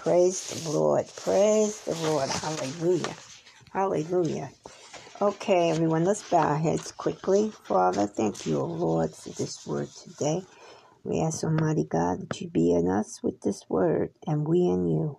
[0.00, 1.06] Praise the Lord.
[1.16, 2.30] Praise the Lord.
[2.30, 3.14] Hallelujah.
[3.72, 4.50] Hallelujah.
[5.20, 7.52] Okay, everyone, let's bow our heads quickly.
[7.64, 10.42] Father, thank you, O Lord, for this word today.
[11.04, 14.86] We ask, Almighty God, that you be in us with this word and we in
[14.86, 15.18] you.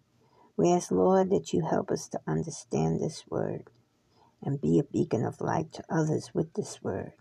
[0.57, 3.65] We ask, Lord, that you help us to understand this word
[4.43, 7.13] and be a beacon of light to others with this word.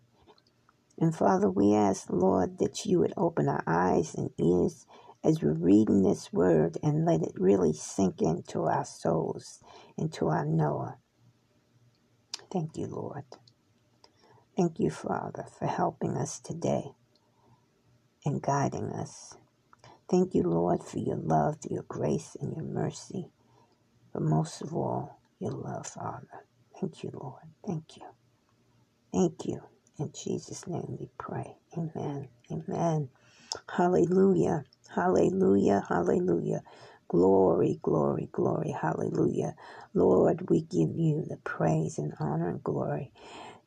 [0.98, 4.86] And Father, we ask, Lord, that you would open our eyes and ears
[5.24, 9.60] as we're reading this word and let it really sink into our souls,
[9.98, 10.98] into our knower.
[12.52, 13.24] Thank you, Lord.
[14.56, 16.84] Thank you, Father, for helping us today
[18.26, 19.36] and guiding us.
[20.10, 23.26] Thank you, Lord, for your love, your grace, and your mercy.
[24.12, 26.44] But most of all, your love, Father.
[26.80, 27.42] Thank you, Lord.
[27.66, 28.04] Thank you.
[29.12, 29.62] Thank you.
[29.98, 31.56] In Jesus' name we pray.
[31.76, 32.28] Amen.
[32.52, 33.10] Amen.
[33.76, 34.64] Hallelujah.
[34.94, 35.84] Hallelujah.
[35.88, 36.62] Hallelujah.
[37.08, 38.72] Glory, glory, glory.
[38.80, 39.54] Hallelujah.
[39.94, 43.12] Lord, we give you the praise and honor and glory.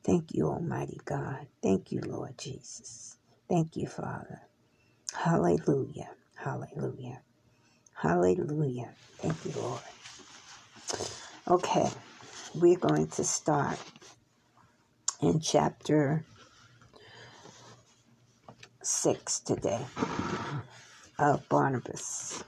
[0.04, 1.48] Thank you, Almighty God.
[1.64, 3.18] Thank you, Lord Jesus.
[3.50, 4.42] Thank you, Father.
[5.16, 6.12] Hallelujah.
[6.36, 7.22] Hallelujah.
[7.96, 8.92] Hallelujah.
[9.20, 9.82] Thank you, Lord.
[11.50, 11.90] Okay,
[12.56, 13.80] we're going to start
[15.22, 16.26] in chapter
[18.84, 19.82] 6 today
[21.32, 22.44] of Barnabas.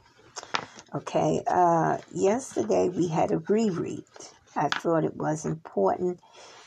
[0.94, 4.04] Okay, uh, yesterday we had a reread.
[4.56, 6.20] I thought it was important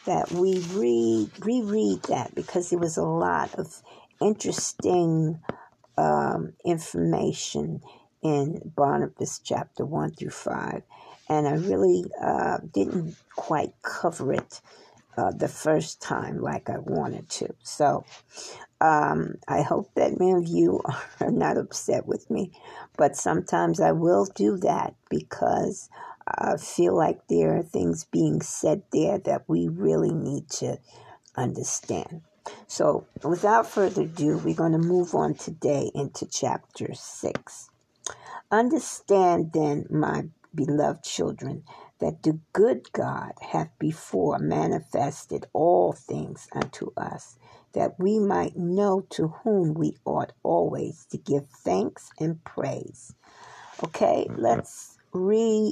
[0.06, 3.82] that we read reread that because there was a lot of
[4.20, 5.40] interesting
[5.98, 7.82] um, information
[8.22, 10.82] in Barnabas chapter 1 through 5.
[11.28, 14.60] And I really uh, didn't quite cover it
[15.18, 17.48] uh, the first time like I wanted to.
[17.64, 18.04] So
[18.80, 20.80] um, I hope that many of you
[21.20, 22.52] are not upset with me,
[22.96, 25.90] but sometimes I will do that because
[26.26, 30.78] I feel like there are things being said there that we really need to
[31.34, 32.22] understand.
[32.66, 37.70] So, without further ado, we're going to move on today into chapter 6.
[38.50, 41.64] Understand then, my beloved children,
[42.00, 47.36] that the good God hath before manifested all things unto us,
[47.72, 53.14] that we might know to whom we ought always to give thanks and praise.
[53.82, 54.40] Okay, mm-hmm.
[54.40, 55.70] let's re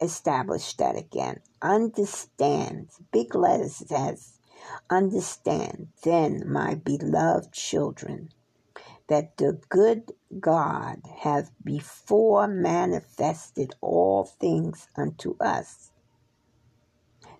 [0.00, 1.40] establish that again.
[1.60, 4.38] Understand, big letters says,
[4.90, 8.30] understand then, my beloved children,
[9.12, 15.90] that the good God hath before manifested all things unto us,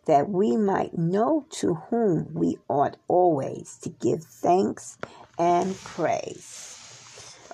[0.04, 4.98] that we might know to whom we ought always to give thanks
[5.38, 6.76] and praise.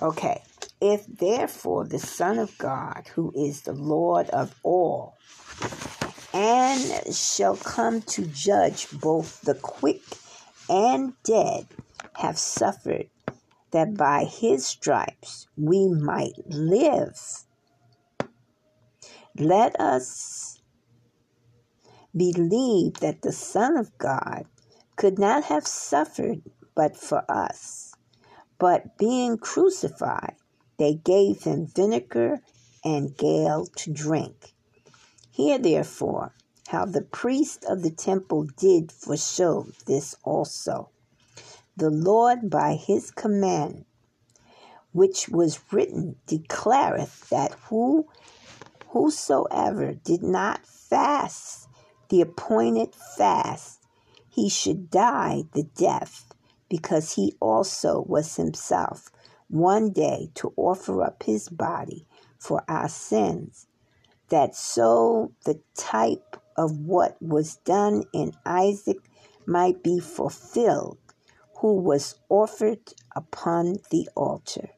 [0.01, 0.41] Okay,
[0.81, 5.15] if therefore the Son of God, who is the Lord of all,
[6.33, 10.01] and shall come to judge both the quick
[10.69, 11.67] and dead,
[12.15, 13.07] have suffered
[13.71, 17.45] that by his stripes we might live.
[19.37, 20.61] Let us
[22.15, 24.45] believe that the Son of God
[24.95, 26.41] could not have suffered
[26.75, 27.93] but for us.
[28.57, 30.35] But being crucified,
[30.77, 32.41] they gave him vinegar
[32.83, 34.53] and gall to drink.
[35.31, 36.33] Hear therefore
[36.67, 40.89] how the priest of the temple did foreshow this also
[41.79, 43.85] the Lord by his command,
[44.91, 48.05] which was written, declareth that who
[48.89, 51.69] whosoever did not fast
[52.09, 53.79] the appointed fast,
[54.27, 56.33] he should die the death,
[56.69, 59.09] because he also was himself
[59.47, 62.05] one day to offer up his body
[62.37, 63.67] for our sins,
[64.27, 68.97] that so the type of what was done in Isaac
[69.45, 70.97] might be fulfilled
[71.59, 72.79] who was offered
[73.15, 74.69] upon the altar.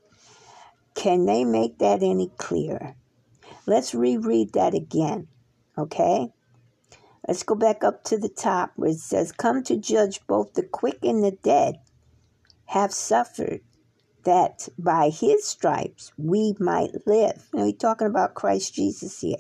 [0.96, 2.96] Can they make that any clearer?
[3.66, 5.28] Let's reread that again,
[5.78, 6.30] okay?
[7.28, 10.64] Let's go back up to the top where it says, Come to judge both the
[10.64, 11.76] quick and the dead,
[12.66, 13.62] have suffered
[14.24, 17.48] that by his stripes we might live.
[17.54, 19.38] Now, we're talking about Christ Jesus here.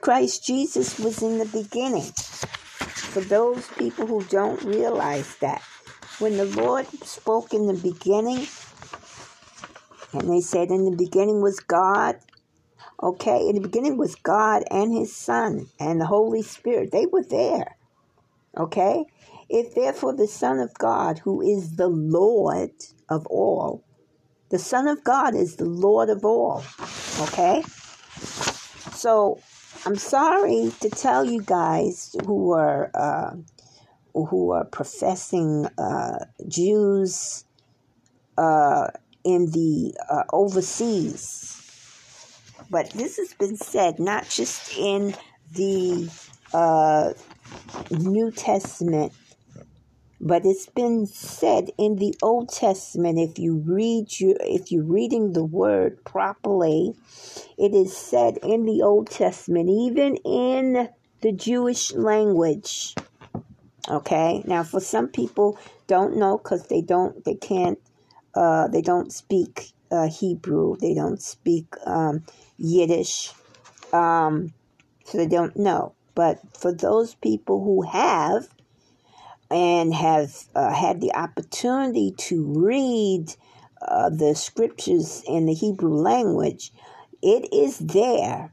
[0.00, 2.12] Christ Jesus was in the beginning.
[2.12, 5.62] For those people who don't realize that,
[6.18, 8.46] when the Lord spoke in the beginning,
[10.12, 12.16] and they said, In the beginning was God.
[13.02, 16.92] Okay, in the beginning was God and His Son and the Holy Spirit.
[16.92, 17.76] They were there.
[18.58, 19.04] Okay?
[19.48, 22.72] If therefore the Son of God, who is the Lord
[23.08, 23.84] of all,
[24.50, 26.64] The Son of God is the Lord of all.
[27.20, 27.62] Okay?
[28.92, 29.40] So
[29.84, 33.36] I'm sorry to tell you guys who are uh,
[34.14, 37.44] who are professing uh, Jews
[38.36, 38.88] uh,
[39.24, 41.54] in the uh, overseas,
[42.70, 45.14] but this has been said not just in
[45.54, 46.10] the
[46.52, 47.12] uh,
[47.90, 49.12] New Testament
[50.20, 55.32] but it's been said in the Old Testament, if you read your, if you're reading
[55.32, 56.94] the word properly,
[57.56, 60.88] it is said in the Old Testament, even in
[61.20, 62.94] the Jewish language.
[63.90, 67.78] Okay, now for some people don't know because they don't, they can't,
[68.34, 72.24] uh, they don't speak uh, Hebrew, they don't speak um,
[72.58, 73.32] Yiddish,
[73.92, 74.54] um,
[75.04, 75.94] so they don't know.
[76.14, 78.48] But for those people who have,
[79.50, 83.34] and have uh, had the opportunity to read
[83.82, 86.72] uh, the scriptures in the Hebrew language,
[87.22, 88.52] it is there.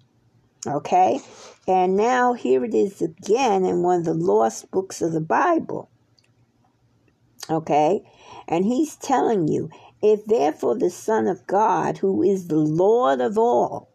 [0.67, 1.19] Okay?
[1.67, 5.89] And now here it is again in one of the lost books of the Bible.
[7.49, 8.01] Okay?
[8.47, 9.69] And he's telling you,
[10.01, 13.89] if therefore the Son of God, who is the Lord of all,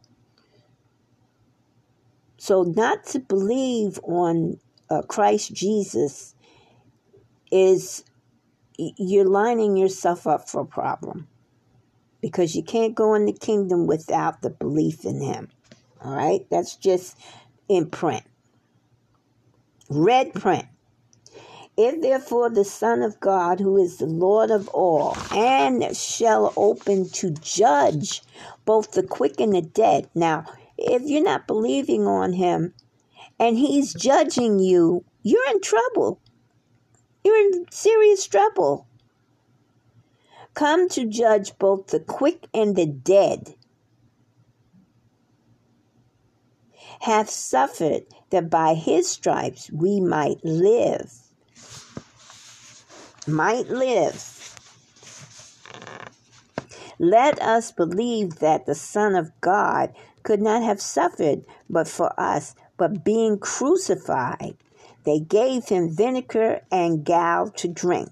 [2.38, 4.58] so not to believe on
[4.88, 6.34] uh, Christ Jesus
[7.52, 8.02] is
[8.78, 11.28] you're lining yourself up for a problem
[12.22, 15.48] because you can't go in the kingdom without the belief in him.
[16.02, 16.46] All right?
[16.50, 17.18] That's just
[17.70, 18.24] in print.
[19.88, 20.66] Red print.
[21.76, 27.08] If therefore the Son of God, who is the Lord of all, and shall open
[27.10, 28.22] to judge
[28.64, 30.10] both the quick and the dead.
[30.16, 30.44] Now,
[30.76, 32.74] if you're not believing on him
[33.38, 36.20] and he's judging you, you're in trouble.
[37.22, 38.88] You're in serious trouble.
[40.54, 43.54] Come to judge both the quick and the dead.
[47.00, 51.12] Hath suffered that by his stripes we might live.
[53.26, 54.36] Might live.
[56.98, 62.54] Let us believe that the Son of God could not have suffered but for us,
[62.76, 64.56] but being crucified
[65.04, 68.10] they gave him vinegar and gall to drink.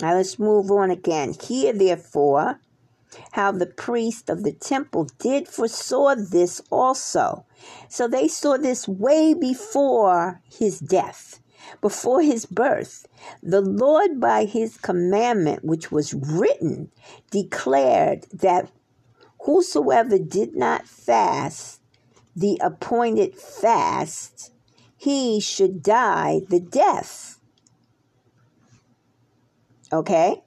[0.00, 1.34] Now let's move on again.
[1.34, 2.60] Hear therefore
[3.32, 7.44] how the priest of the temple did foresaw this also.
[7.88, 11.40] So they saw this way before his death,
[11.80, 13.06] before his birth.
[13.42, 16.90] The Lord, by his commandment, which was written,
[17.30, 18.70] declared that
[19.40, 21.80] whosoever did not fast
[22.36, 24.50] the appointed fast
[24.96, 27.38] he should die the death.
[29.92, 30.42] Okay?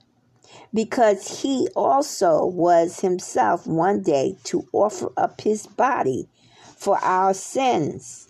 [0.73, 6.27] Because he also was himself one day to offer up his body
[6.77, 8.27] for our sins.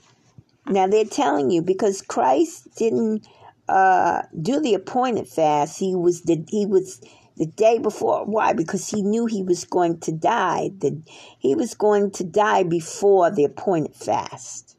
[0.67, 3.27] Now they're telling you because Christ didn't
[3.69, 5.79] uh, do the appointed fast.
[5.79, 7.01] He was the he was
[7.37, 8.25] the day before.
[8.25, 8.53] Why?
[8.53, 10.71] Because he knew he was going to die.
[10.79, 11.01] The,
[11.37, 14.75] he was going to die before the appointed fast.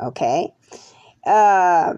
[0.00, 0.54] Okay?
[1.24, 1.94] Uh,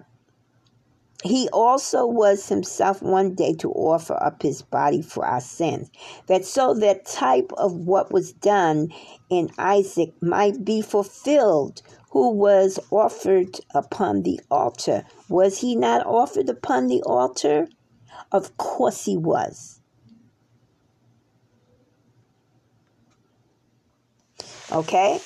[1.25, 5.89] he also was himself one day to offer up his body for our sins,
[6.27, 8.89] that so that type of what was done
[9.29, 15.03] in Isaac might be fulfilled, who was offered upon the altar.
[15.27, 17.67] Was he not offered upon the altar?
[18.31, 19.81] Of course he was.
[24.71, 25.19] Okay?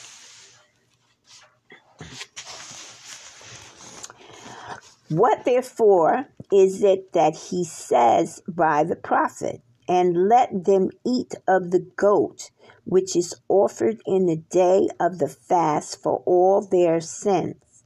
[5.10, 9.64] What therefore is it that he says by the prophet?
[9.88, 12.52] And let them eat of the goat,
[12.84, 17.84] which is offered in the day of the fast for all their sins.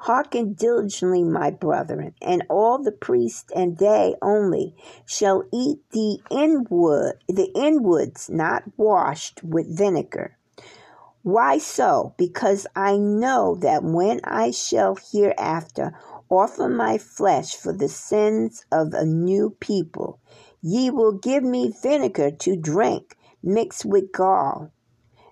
[0.00, 4.74] Hearken diligently, my brethren, and all the priests and they only
[5.06, 10.36] shall eat the inward, the inwards not washed with vinegar.
[11.22, 12.14] Why so?
[12.16, 15.92] Because I know that when I shall hereafter
[16.30, 20.20] offer my flesh for the sins of a new people.
[20.62, 24.70] Ye will give me vinegar to drink mixed with gall.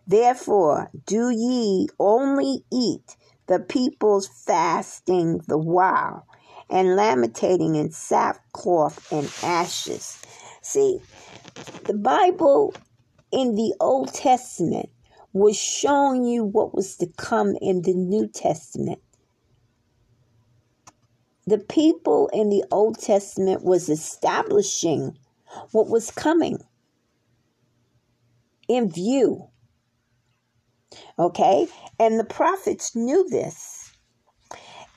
[0.07, 6.27] Therefore, do ye only eat the people's fasting the while,
[6.69, 10.21] and lamentating in sackcloth and ashes.
[10.61, 11.01] See,
[11.85, 12.75] the Bible
[13.31, 14.91] in the Old Testament
[15.33, 19.01] was showing you what was to come in the New Testament
[21.49, 25.19] the people in the Old Testament was establishing
[25.73, 26.59] what was coming.
[28.69, 29.49] in view.
[31.19, 31.67] Okay?
[31.99, 33.93] And the prophets knew this.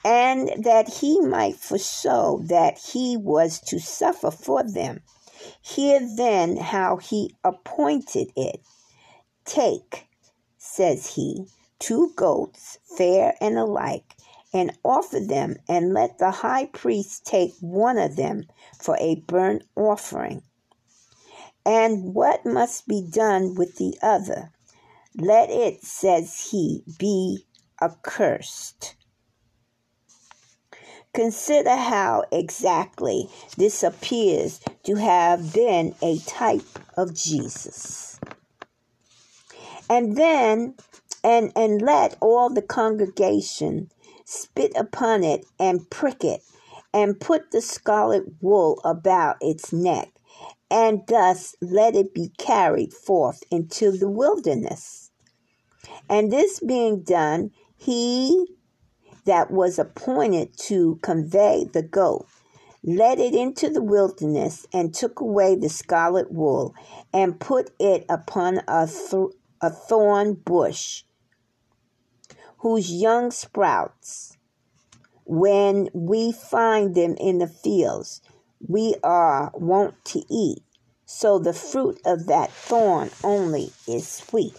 [0.03, 5.01] And that he might foreshow that he was to suffer for them.
[5.62, 8.62] Hear then how he appointed it.
[9.46, 10.08] Take,
[10.58, 11.46] says he,
[11.79, 14.15] two goats, fair and alike,
[14.53, 18.43] and offer them, and let the high priest take one of them
[18.79, 20.43] for a burnt offering.
[21.65, 24.51] And what must be done with the other?
[25.15, 27.46] Let it, says he, be
[27.81, 28.96] accursed.
[31.13, 38.17] Consider how exactly this appears to have been a type of Jesus.
[39.89, 40.75] And then,
[41.22, 43.91] and, and let all the congregation
[44.31, 46.41] spit upon it and prick it,
[46.93, 50.09] and put the scarlet wool about its neck,
[50.69, 55.11] and thus let it be carried forth into the wilderness.
[56.09, 58.45] And this being done, he
[59.25, 62.25] that was appointed to convey the goat
[62.83, 66.73] led it into the wilderness and took away the scarlet wool
[67.13, 71.03] and put it upon a, th- a thorn bush
[72.61, 74.37] whose young sprouts,
[75.25, 78.21] when we find them in the fields,
[78.67, 80.63] we are wont to eat.
[81.05, 84.53] So the fruit of that thorn only is sweet.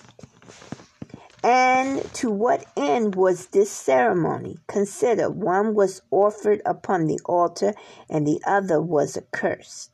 [1.44, 4.58] And to what end was this ceremony?
[4.66, 7.72] Consider one was offered upon the altar
[8.10, 9.92] and the other was accursed.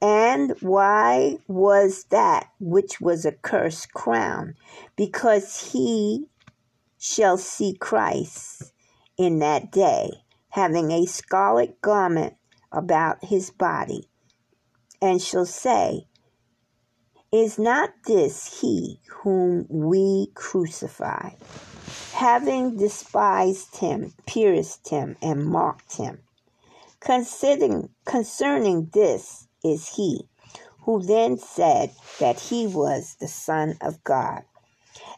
[0.00, 4.54] And why was that which was accursed crowned?
[4.96, 6.26] Because he
[7.02, 8.72] shall see Christ
[9.18, 10.08] in that day,
[10.50, 12.34] having a scarlet garment
[12.70, 14.08] about his body,
[15.00, 16.06] and shall say,
[17.32, 21.36] is not this he whom we crucified,
[22.12, 26.20] having despised him, pierced him, and mocked him?
[27.00, 30.28] Considering, concerning this is he
[30.82, 31.90] who then said
[32.20, 34.44] that he was the Son of God.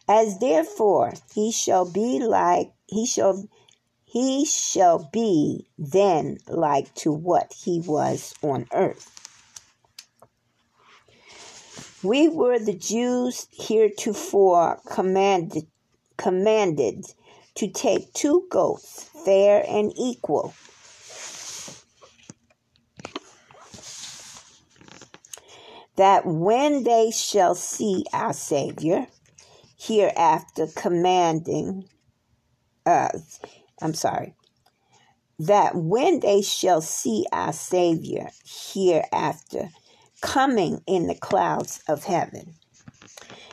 [0.07, 3.47] As therefore he shall be like he shall
[4.05, 9.11] he shall be then like to what he was on earth.
[12.01, 15.67] We were the Jews heretofore commanded,
[16.17, 17.05] commanded
[17.55, 20.53] to take two goats, fair and equal.
[25.95, 29.07] That when they shall see our Savior,
[29.85, 31.87] hereafter commanding,
[32.85, 33.39] us,
[33.81, 34.35] I'm sorry,
[35.39, 39.69] that when they shall see our Savior hereafter
[40.21, 42.55] coming in the clouds of heaven.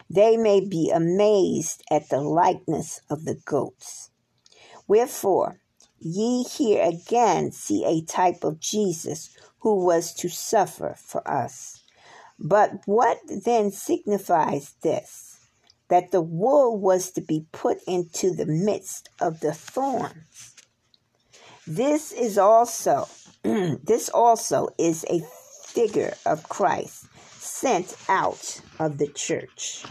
[0.08, 4.10] They may be amazed at the likeness of the goats.
[4.86, 5.60] Wherefore,
[5.98, 11.82] ye here again see a type of Jesus who was to suffer for us.
[12.38, 15.31] But what then signifies this?
[15.92, 20.54] That the wool was to be put into the midst of the thorns.
[21.66, 23.08] This is also,
[23.42, 25.20] this also is a
[25.66, 27.08] figure of Christ
[27.38, 29.84] sent out of the church.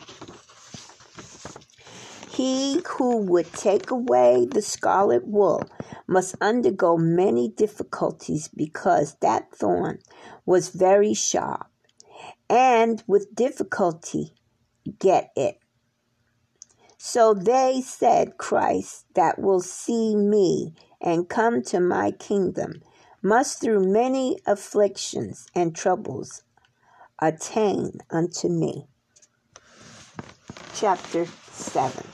[2.32, 5.70] He who would take away the scarlet wool
[6.08, 10.00] must undergo many difficulties because that thorn
[10.48, 11.68] was very sharp,
[12.50, 14.34] and with difficulty
[14.98, 15.61] get it.
[17.04, 22.84] So they said, Christ that will see me and come to my kingdom
[23.24, 26.44] must through many afflictions and troubles
[27.20, 28.86] attain unto me.
[30.76, 32.08] Chapter 7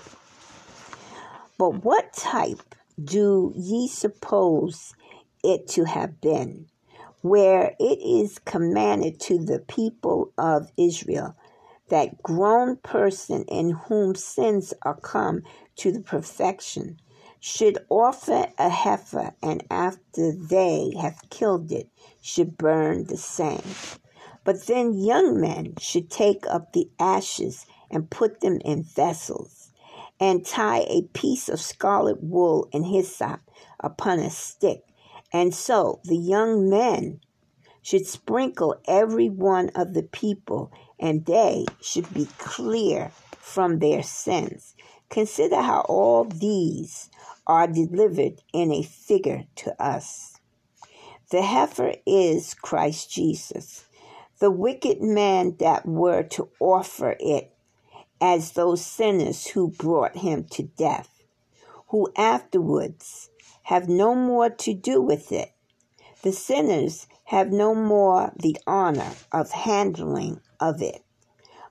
[1.57, 4.93] But what type do ye suppose
[5.43, 6.67] it to have been,
[7.19, 11.35] where it is commanded to the people of Israel,
[11.89, 15.41] that grown person in whom sins are come
[15.77, 16.99] to the perfection,
[17.39, 21.89] should offer a heifer, and after they have killed it,
[22.21, 23.63] should burn the same.
[24.43, 29.71] But then young men should take up the ashes and put them in vessels,
[30.19, 33.39] and tie a piece of scarlet wool and hyssop
[33.79, 34.83] upon a stick.
[35.31, 37.19] And so the young men
[37.81, 44.75] should sprinkle every one of the people, and they should be clear from their sins.
[45.09, 47.09] Consider how all these
[47.45, 50.37] are delivered in a figure to us.
[51.31, 53.85] The heifer is Christ Jesus.
[54.39, 57.53] The wicked man that were to offer it
[58.21, 61.23] as those sinners who brought him to death,
[61.87, 63.29] who afterwards
[63.63, 65.51] have no more to do with it.
[66.23, 71.03] The sinners have no more the honor of handling of it.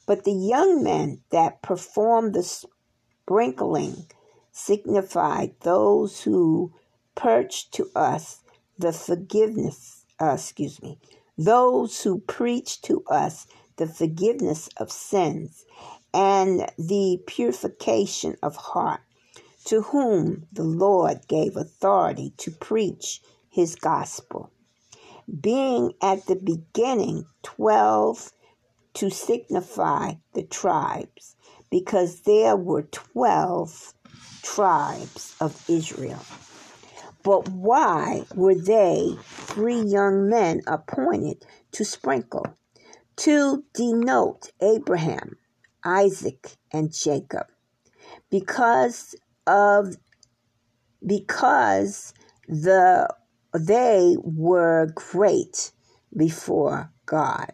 [0.06, 4.06] But the young men that perform the sprinkling
[4.52, 6.72] signify those who
[7.14, 8.40] purge to us
[8.78, 10.98] the forgiveness, uh, excuse me,
[11.36, 15.64] those who preach to us the forgiveness of sins
[16.14, 19.00] and the purification of heart,
[19.64, 24.50] to whom the Lord gave authority to preach his gospel.
[25.40, 28.32] Being at the beginning twelve
[28.96, 31.36] to signify the tribes,
[31.70, 33.94] because there were twelve
[34.42, 36.24] tribes of Israel.
[37.22, 42.46] But why were they three young men appointed to sprinkle?
[43.16, 45.36] To denote Abraham,
[45.84, 47.46] Isaac, and Jacob.
[48.30, 49.14] Because
[49.46, 49.96] of
[51.06, 52.14] because
[52.48, 53.08] the
[53.52, 55.72] they were great
[56.16, 57.52] before God.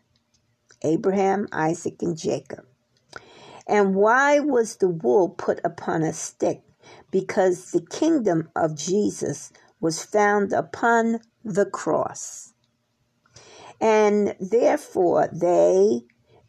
[0.85, 2.67] Abraham, Isaac, and Jacob.
[3.67, 6.63] And why was the wool put upon a stick?
[7.11, 12.53] Because the kingdom of Jesus was found upon the cross.
[13.81, 16.03] And therefore, they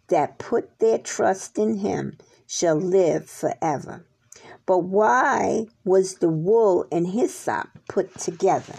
[0.08, 4.06] that put their trust in him shall live forever.
[4.66, 8.76] But why was the wool and hyssop put together?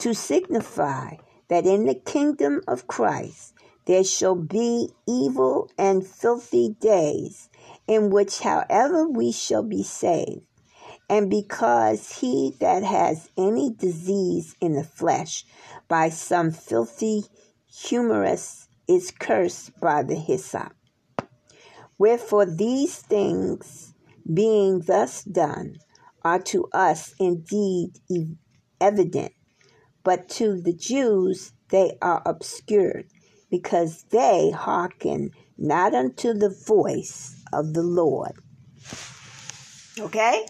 [0.00, 1.16] To signify
[1.48, 3.54] that in the kingdom of Christ
[3.88, 7.48] there shall be evil and filthy days,
[7.88, 10.42] in which, however, we shall be saved
[11.08, 15.44] and because he that has any disease in the flesh
[15.88, 17.24] by some filthy
[17.66, 20.72] humorous is cursed by the hyssop.
[21.98, 23.94] Wherefore these things,
[24.32, 25.76] being thus done,
[26.24, 27.92] are to us indeed
[28.80, 29.32] evident,
[30.04, 33.06] but to the Jews they are obscured,
[33.50, 38.32] because they hearken not unto the voice of the Lord.
[39.98, 40.46] Okay?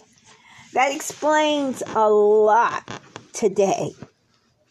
[0.73, 3.01] That explains a lot
[3.33, 3.91] today.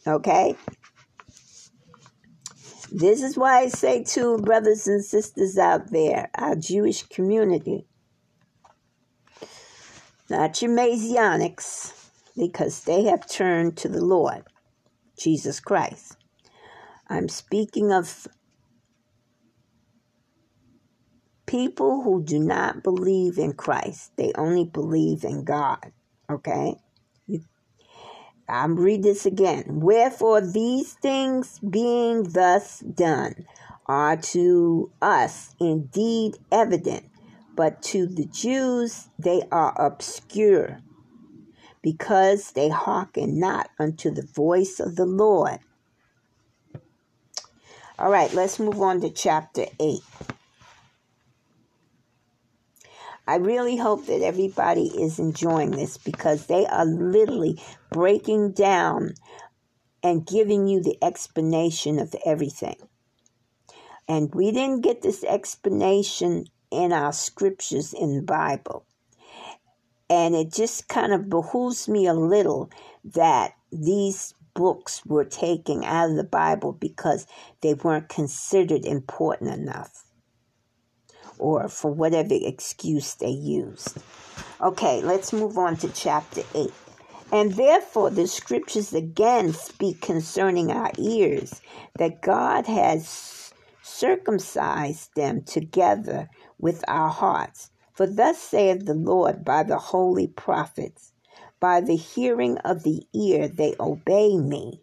[0.06, 0.56] Okay?
[2.90, 7.86] This is why I say to brothers and sisters out there, our Jewish community,
[10.30, 11.92] not your Messianics,
[12.36, 14.44] because they have turned to the Lord,
[15.18, 16.17] Jesus Christ.
[17.08, 18.28] I'm speaking of
[21.46, 25.92] people who do not believe in Christ, they only believe in God.
[26.30, 26.74] Okay?
[28.48, 29.64] I'm read this again.
[29.80, 33.46] Wherefore these things being thus done
[33.86, 37.10] are to us indeed evident,
[37.56, 40.78] but to the Jews they are obscure,
[41.82, 45.58] because they hearken not unto the voice of the Lord.
[47.98, 49.98] All right, let's move on to chapter 8.
[53.26, 59.14] I really hope that everybody is enjoying this because they are literally breaking down
[60.04, 62.76] and giving you the explanation of everything.
[64.06, 68.86] And we didn't get this explanation in our scriptures in the Bible.
[70.08, 72.70] And it just kind of behooves me a little
[73.04, 77.28] that these books were taken out of the Bible because
[77.60, 80.04] they weren't considered important enough
[81.38, 83.98] or for whatever excuse they used.
[84.60, 86.72] Okay, let's move on to chapter 8.
[87.30, 91.60] And therefore, the scriptures again speak concerning our ears,
[91.96, 97.70] that God has circumcised them together with our hearts.
[97.92, 101.12] For thus saith the Lord by the holy prophets,
[101.60, 104.82] by the hearing of the ear they obey me.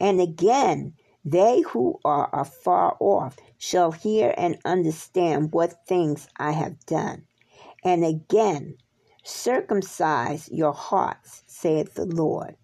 [0.00, 6.84] And again, they who are afar off shall hear and understand what things I have
[6.86, 7.24] done.
[7.84, 8.76] And again,
[9.24, 12.56] circumcise your hearts, saith the Lord.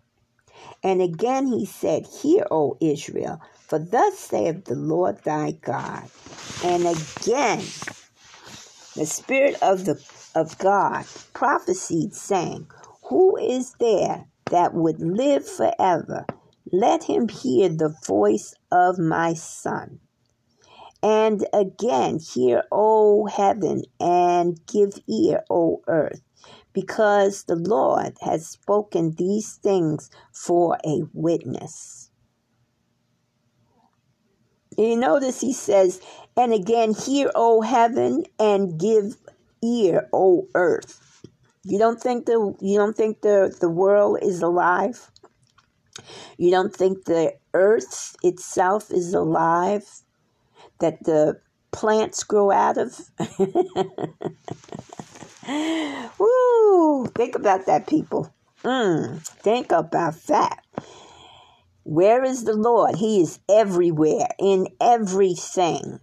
[0.83, 6.09] And again he said, Hear, O Israel, for thus saith the Lord thy God.
[6.65, 7.65] And again,
[8.97, 10.03] the Spirit of the
[10.35, 12.69] of God prophesied, saying,
[13.11, 16.27] Who is there that would live forever?
[16.73, 19.99] Let him hear the voice of my son.
[21.03, 26.23] And again, hear, O heaven, and give ear, O earth,
[26.73, 32.11] because the Lord has spoken these things for a witness.
[34.79, 36.01] You notice he says,
[36.37, 39.17] And again, hear, O heaven, and give
[39.65, 41.10] ear, O earth.
[41.65, 45.11] You don't think the you don't think the, the world is alive?
[46.39, 49.87] You don't think the earth itself is alive?
[50.79, 51.41] That the
[51.73, 52.99] plants grow out of?
[56.19, 57.07] Woo!
[57.15, 58.33] Think about that, people.
[58.65, 60.65] Mm, think about that.
[61.85, 62.97] Where is the Lord?
[62.97, 66.01] He is everywhere, in everything.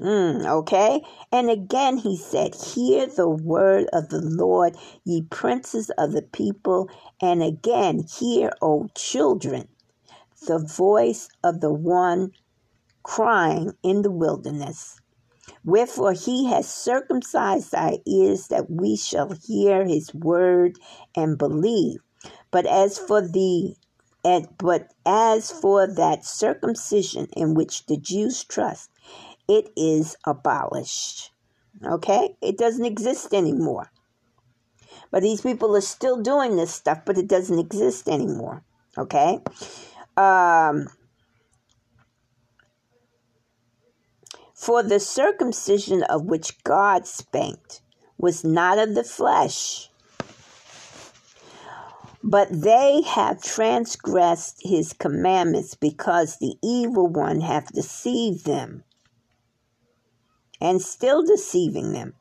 [0.00, 1.02] Mm, okay?
[1.32, 6.90] And again he said, Hear the word of the Lord, ye princes of the people.
[7.20, 9.68] And again, hear, O children,
[10.46, 12.32] the voice of the one
[13.02, 15.00] crying in the wilderness.
[15.64, 20.78] Wherefore he has circumcised our ears that we shall hear his word
[21.16, 22.00] and believe.
[22.50, 23.76] But as for the
[24.58, 28.90] but as for that circumcision in which the Jews trust,
[29.48, 31.30] it is abolished.
[31.84, 32.36] Okay?
[32.40, 33.90] It doesn't exist anymore.
[35.10, 38.62] But these people are still doing this stuff, but it doesn't exist anymore.
[38.98, 39.40] Okay?
[40.16, 40.88] Um,
[44.54, 47.82] for the circumcision of which God spanked
[48.18, 49.90] was not of the flesh,
[52.22, 58.82] but they have transgressed his commandments because the evil one hath deceived them
[60.60, 62.14] and still deceiving them.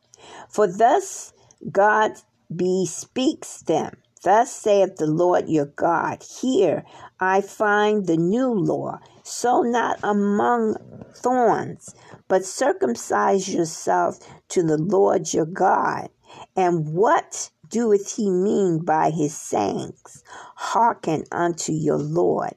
[0.50, 1.34] For thus
[1.72, 2.14] God
[2.54, 3.98] bespeaks them.
[4.24, 6.84] Thus saith the Lord your God Here
[7.20, 10.78] I find the new law, so not among
[11.16, 11.94] thorns,
[12.28, 14.18] but circumcise yourself
[14.50, 16.10] to the Lord your God.
[16.56, 20.24] And what doeth he mean by his sayings?
[20.56, 22.54] Hearken unto your Lord.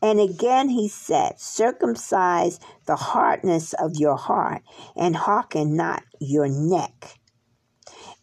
[0.00, 4.62] And again he said, Circumcise the hardness of your heart,
[4.96, 7.18] and hearken not your neck.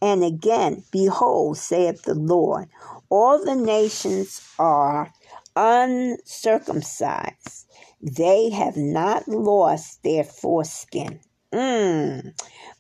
[0.02, 2.68] And again, Behold, saith the Lord,
[3.12, 5.14] all the nations are
[5.56, 7.68] uncircumcised.
[8.02, 11.20] They have not lost their foreskin.
[11.54, 12.34] Mm.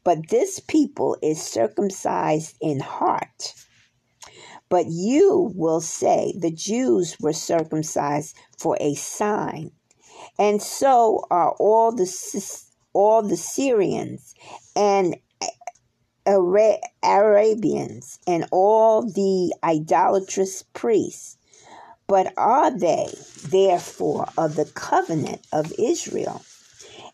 [0.03, 3.53] But this people is circumcised in heart.
[4.69, 9.71] But you will say the Jews were circumcised for a sign,
[10.38, 12.05] and so are all the
[12.93, 14.36] all the Syrians
[14.75, 15.15] and
[16.27, 21.38] Arabians and all the idolatrous priests.
[22.08, 23.08] But are they
[23.47, 26.43] therefore of the covenant of Israel?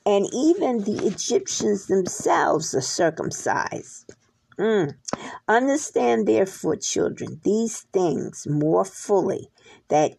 [0.05, 4.13] And even the Egyptians themselves are circumcised.
[4.59, 4.95] Mm.
[5.47, 9.49] Understand therefore, children, these things more fully
[9.89, 10.17] that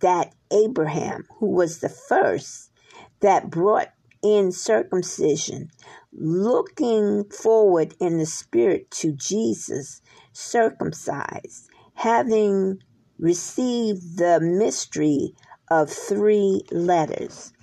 [0.00, 2.70] that Abraham, who was the first
[3.20, 3.88] that brought
[4.22, 5.70] in circumcision,
[6.12, 12.78] looking forward in the spirit to Jesus, circumcised, having
[13.18, 15.32] received the mystery
[15.70, 17.53] of three letters.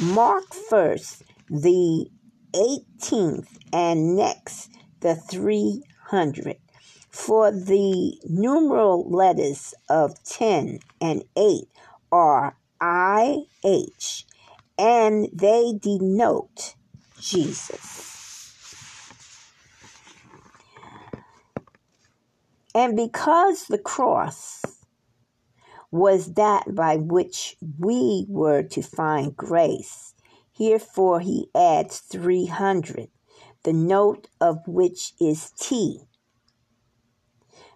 [0.00, 2.08] Mark first the
[2.54, 6.56] 18th and next the 300.
[7.10, 11.68] For the numeral letters of 10 and 8
[12.10, 14.24] are IH,
[14.78, 16.74] and they denote
[17.20, 18.06] Jesus.
[22.74, 24.62] And because the cross
[25.90, 30.14] was that by which we were to find grace,
[30.56, 33.08] herefore he adds 300,
[33.62, 36.00] the note of which is T,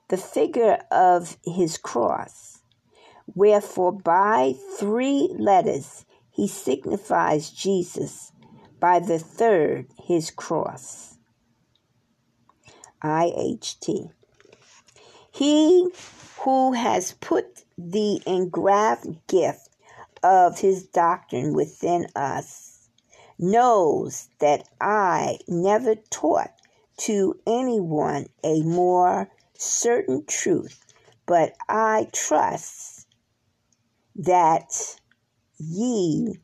[0.09, 2.59] the figure of his cross.
[3.35, 8.33] Wherefore, by three letters he signifies Jesus,
[8.79, 11.19] by the third, his cross.
[13.03, 14.11] IHT.
[15.33, 15.89] He
[16.41, 19.69] who has put the engraft gift
[20.23, 22.89] of his doctrine within us
[23.39, 26.53] knows that I never taught
[26.99, 30.85] to anyone a more certain truth,
[31.27, 33.07] but I trust
[34.17, 35.00] that
[35.61, 36.35] ye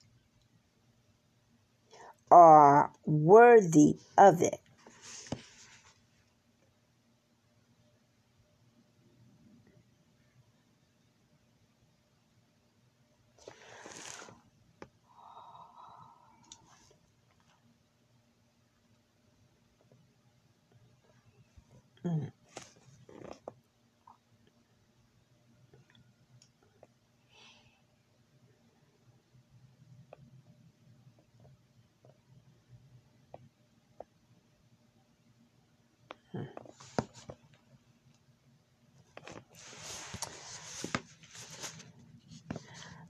[2.30, 4.60] are worthy of it.
[22.04, 22.32] Mm.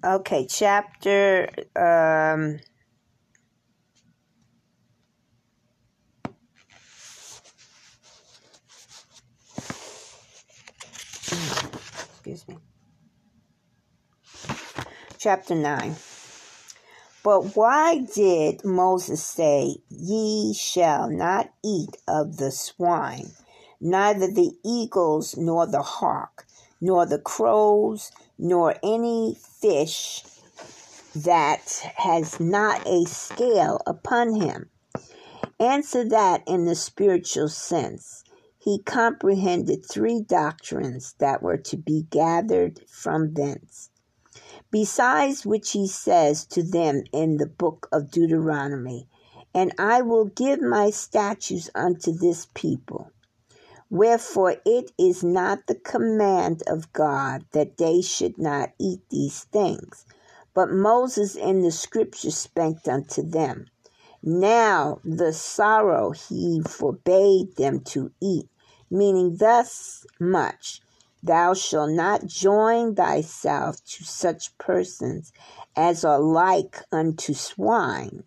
[0.06, 2.60] Okay, chapter um,
[12.22, 12.56] excuse me.
[15.18, 15.96] Chapter 9.
[17.24, 23.32] But why did Moses say, Ye shall not eat of the swine,
[23.80, 26.46] neither the eagles, nor the hawk,
[26.80, 30.22] nor the crows, nor any fish
[31.16, 34.70] that has not a scale upon him.
[35.58, 38.22] Answer that in the spiritual sense.
[38.58, 43.90] He comprehended three doctrines that were to be gathered from thence.
[44.70, 49.08] Besides which he says to them in the book of Deuteronomy,
[49.52, 53.10] And I will give my statutes unto this people
[53.90, 60.04] Wherefore it is not the command of God that they should not eat these things.
[60.54, 63.66] But Moses in the scripture spake unto them.
[64.22, 68.48] Now the sorrow he forbade them to eat,
[68.90, 70.80] meaning thus much
[71.22, 75.32] Thou shalt not join thyself to such persons
[75.74, 78.22] as are like unto swine,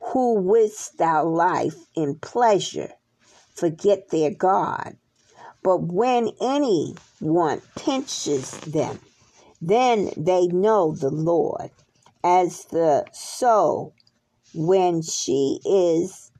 [0.00, 2.92] who wouldst thou life in pleasure
[3.56, 4.96] forget their God.
[5.62, 9.00] But when any one pinches them,
[9.60, 11.70] then they know the Lord.
[12.22, 13.92] As the sow
[14.54, 16.30] when she is,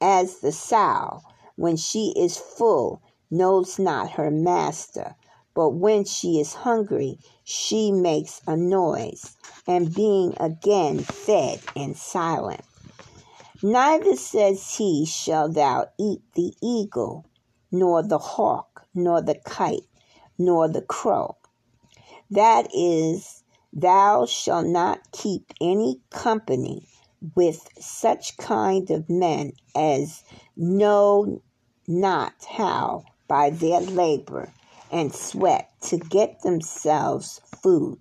[0.00, 1.22] as the sow
[1.56, 5.14] when she is full, knows not her master.
[5.54, 12.60] But when she is hungry, she makes a noise, and being again fed and silent.
[13.62, 17.24] Neither says he, Shall thou eat the eagle,
[17.72, 19.88] nor the hawk, nor the kite,
[20.38, 21.36] nor the crow.
[22.30, 26.88] That is, thou shalt not keep any company
[27.34, 30.22] with such kind of men as
[30.56, 31.40] know
[31.88, 34.52] not how by their labor
[34.90, 38.00] and sweat to get themselves food.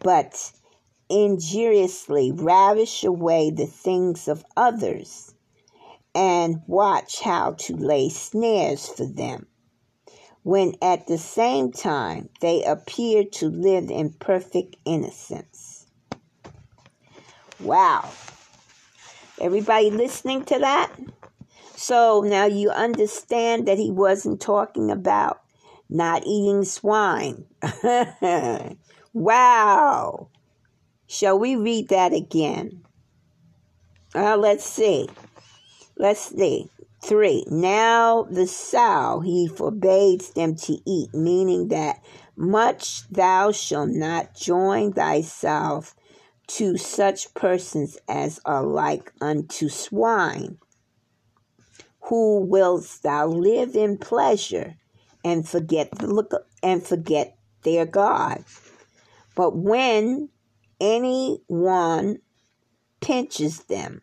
[0.00, 0.52] But
[1.14, 5.32] injuriously ravish away the things of others,
[6.14, 9.46] and watch how to lay snares for them,
[10.42, 15.86] when at the same time they appear to live in perfect innocence.
[17.60, 18.10] Wow.
[19.40, 20.92] Everybody listening to that?
[21.76, 25.40] So now you understand that he wasn't talking about
[25.88, 27.44] not eating swine.
[29.12, 30.28] wow.
[31.14, 32.82] Shall we read that again?
[34.16, 35.08] Uh, let's see.
[35.96, 36.68] Let's see.
[37.04, 37.44] Three.
[37.46, 42.02] Now the sow he forbids them to eat, meaning that
[42.34, 45.94] much thou shalt not join thyself
[46.48, 50.58] to such persons as are like unto swine.
[52.08, 54.74] Who wilt thou live in pleasure
[55.24, 58.44] and forget the look and forget their God?
[59.36, 60.30] But when
[60.84, 62.18] anyone
[63.00, 64.02] pinches them.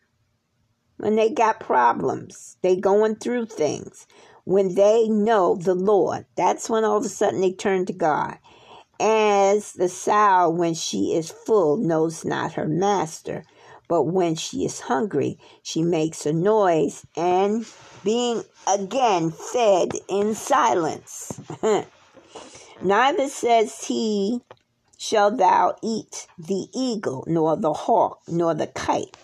[0.96, 4.06] When they got problems they going through things.
[4.44, 8.38] When they know the lord that's when all of a sudden they turn to god.
[8.98, 13.44] As the sow when she is full knows not her master.
[13.88, 17.64] But when she is hungry she makes a noise and
[18.02, 21.40] being again fed in silence.
[22.82, 24.40] Neither says he
[25.02, 29.16] shall thou eat the eagle, nor the hawk, nor the kite,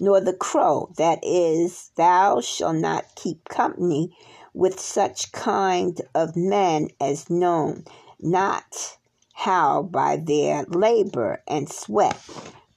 [0.00, 0.90] nor the crow.
[0.96, 4.10] That is, thou shalt not keep company
[4.54, 7.84] with such kind of men as known
[8.18, 8.98] not
[9.32, 12.20] how by their labor and sweat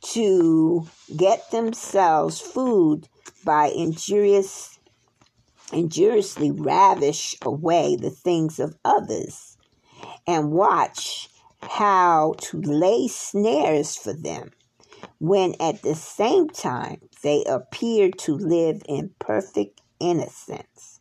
[0.02, 0.88] to
[1.18, 3.08] get themselves food
[3.44, 4.78] by injurious
[5.72, 9.58] injuriously ravish away the things of others
[10.28, 11.30] and watch
[11.70, 14.52] how to lay snares for them
[15.20, 21.00] when at the same time they appear to live in perfect innocence.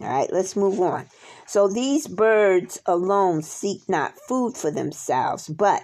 [0.00, 1.06] All right, let's move on.
[1.46, 5.82] So these birds alone seek not food for themselves, but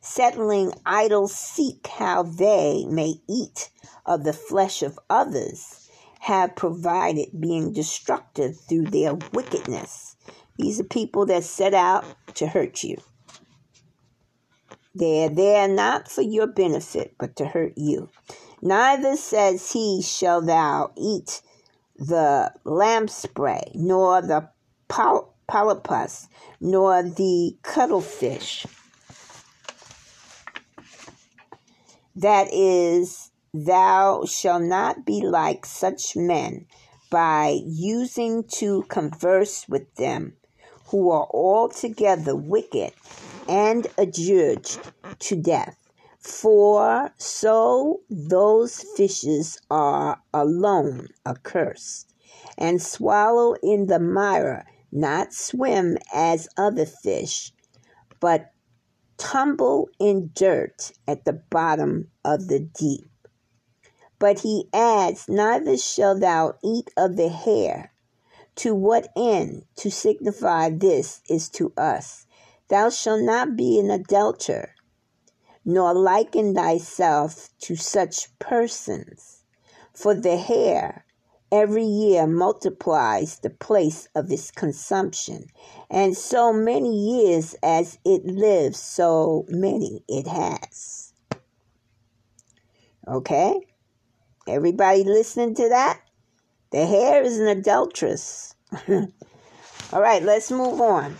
[0.00, 3.70] settling idle seek how they may eat
[4.04, 5.88] of the flesh of others,
[6.20, 10.16] have provided, being destructive through their wickedness.
[10.56, 12.04] These are people that set out
[12.34, 12.96] to hurt you.
[14.94, 18.08] They're there not for your benefit, but to hurt you.
[18.62, 21.42] Neither says he, shall thou eat
[21.96, 24.48] the lamprey, nor the
[24.88, 26.28] polypus,
[26.60, 28.66] nor the cuttlefish.
[32.16, 36.66] That is, thou shalt not be like such men
[37.10, 40.34] by using to converse with them
[40.86, 42.92] who are altogether wicked
[43.48, 44.80] and adjudged
[45.18, 45.76] to death.
[46.18, 52.12] For so those fishes are alone accursed,
[52.56, 57.52] and swallow in the mire, not swim as other fish,
[58.20, 58.52] but
[59.18, 63.08] tumble in dirt at the bottom of the deep.
[64.18, 67.93] But he adds, Neither shalt thou eat of the hare.
[68.56, 69.64] To what end?
[69.76, 72.26] To signify this is to us.
[72.68, 74.74] Thou shalt not be an adulterer,
[75.64, 79.44] nor liken thyself to such persons.
[79.92, 81.04] For the hare
[81.52, 85.46] every year multiplies the place of its consumption,
[85.88, 91.12] and so many years as it lives, so many it has.
[93.06, 93.60] Okay?
[94.48, 96.00] Everybody listening to that?
[96.74, 98.56] The hare is an adulteress.
[98.88, 101.16] All right, let's move on.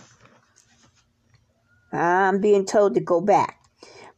[1.93, 3.61] I'm being told to go back.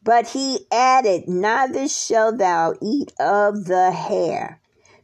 [0.02, 4.62] But he added, Neither shalt thou eat of the hare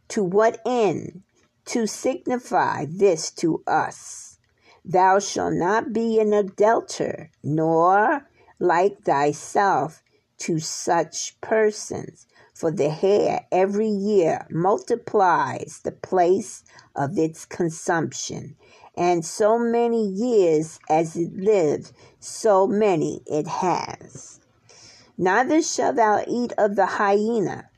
[0.07, 1.21] to what end?
[1.65, 4.39] To signify this to us.
[4.83, 10.01] Thou shalt not be an adulterer, nor like thyself
[10.39, 12.25] to such persons.
[12.63, 16.63] For the hare every year multiplies the place
[16.95, 18.55] of its consumption,
[18.95, 24.39] and so many years as it lives, so many it has.
[25.17, 27.69] Neither shalt thou eat of the hyena.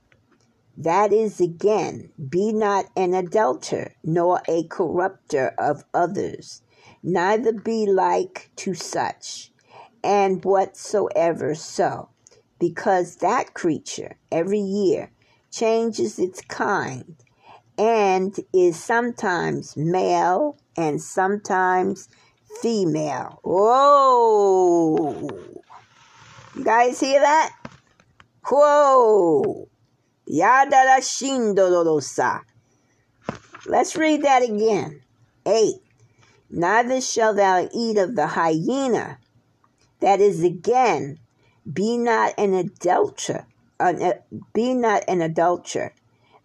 [0.77, 6.61] That is again, be not an adulterer, nor a corrupter of others,
[7.01, 9.51] neither be like to such,
[10.03, 12.09] and whatsoever so,
[12.59, 15.11] because that creature every year
[15.51, 17.15] changes its kind,
[17.77, 22.09] and is sometimes male and sometimes
[22.61, 23.39] female.
[23.43, 25.29] Whoa!
[26.55, 27.51] You guys hear that?
[28.47, 29.67] Whoa!
[30.27, 31.01] Yada
[33.67, 35.01] Let's read that again.
[35.45, 35.73] 8.
[36.49, 39.19] Neither shall thou eat of the hyena.
[39.99, 41.19] That is again,
[41.71, 43.45] be not an adulterer,
[43.79, 44.13] uh,
[44.53, 45.93] be not an adulterer,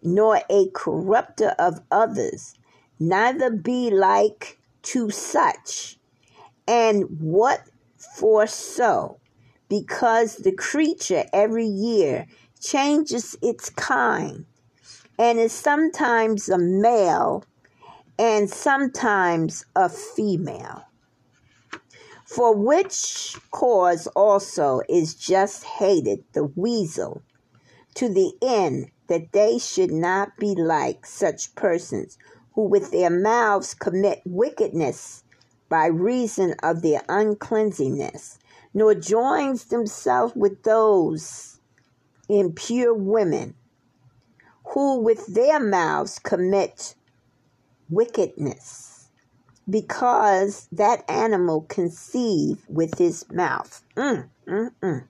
[0.01, 2.55] nor a corrupter of others,
[2.99, 5.97] neither be like to such.
[6.67, 7.61] And what
[8.17, 9.19] for so?
[9.69, 12.27] Because the creature every year
[12.59, 14.45] changes its kind
[15.17, 17.43] and is sometimes a male
[18.17, 20.83] and sometimes a female.
[22.33, 27.21] For which cause also is just hated the weasel,
[27.95, 32.17] to the end that they should not be like such persons
[32.53, 35.25] who with their mouths commit wickedness
[35.67, 38.39] by reason of their uncleanliness,
[38.73, 41.59] nor joins themselves with those
[42.29, 43.55] impure women
[44.67, 46.95] who with their mouths commit
[47.89, 48.80] wickedness
[49.71, 53.81] because that animal conceived with his mouth.
[53.95, 55.03] Mm, mm, mm.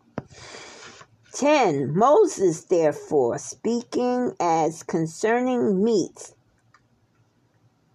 [1.34, 1.98] 10.
[1.98, 6.34] Moses, therefore, speaking as concerning meat,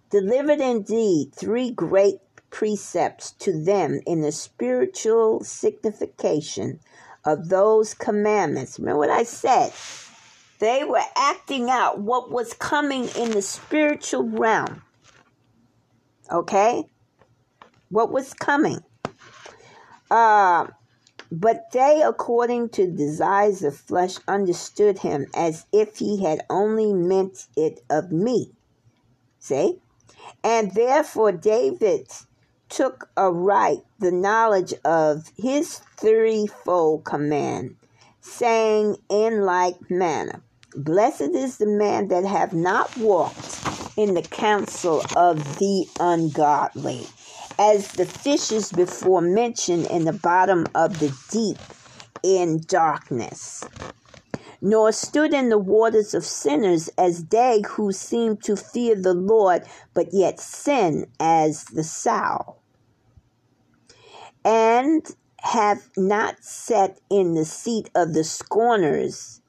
[0.09, 6.79] delivered indeed three great precepts to them in the spiritual signification
[7.23, 8.79] of those commandments.
[8.79, 9.71] Remember what I said?
[10.59, 14.81] They were acting out what was coming in the spiritual realm.
[16.31, 16.85] Okay?
[17.89, 18.79] What was coming.
[20.09, 20.67] Uh,
[21.31, 26.93] but they, according to the desires of flesh, understood him as if he had only
[26.93, 28.53] meant it of me.
[29.39, 29.79] See?
[30.43, 32.07] And therefore, David
[32.69, 37.75] took aright the knowledge of his threefold command,
[38.21, 40.41] saying in like manner,
[40.77, 43.59] Blessed is the man that have not walked
[43.97, 47.07] in the counsel of the ungodly,
[47.57, 51.57] as the fishes before mentioned in the bottom of the deep
[52.21, 53.63] in darkness,
[54.61, 59.63] nor stood in the waters of sinners as they who seem to fear the Lord,
[59.95, 62.57] but yet sin as the sow.
[64.45, 65.03] And
[65.39, 69.41] have not sat in the seat of the scorners,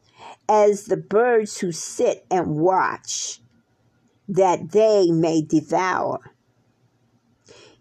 [0.49, 3.41] as the birds who sit and watch,
[4.29, 6.21] that they may devour.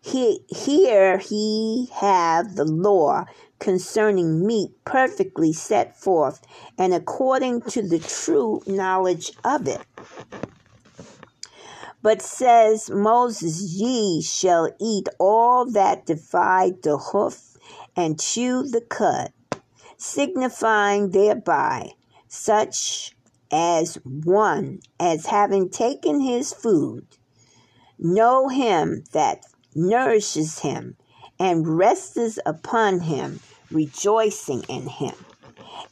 [0.01, 3.25] He, here he have the law
[3.59, 6.41] concerning meat perfectly set forth,
[6.77, 9.81] and according to the true knowledge of it.
[12.01, 17.57] But says Moses, Ye shall eat all that divide the hoof
[17.95, 19.33] and chew the cud,
[19.97, 21.91] signifying thereby
[22.27, 23.15] such
[23.51, 27.05] as one as having taken his food,
[27.97, 30.97] know him that nourishes him
[31.39, 33.39] and rests upon him,
[33.71, 35.15] rejoicing in him.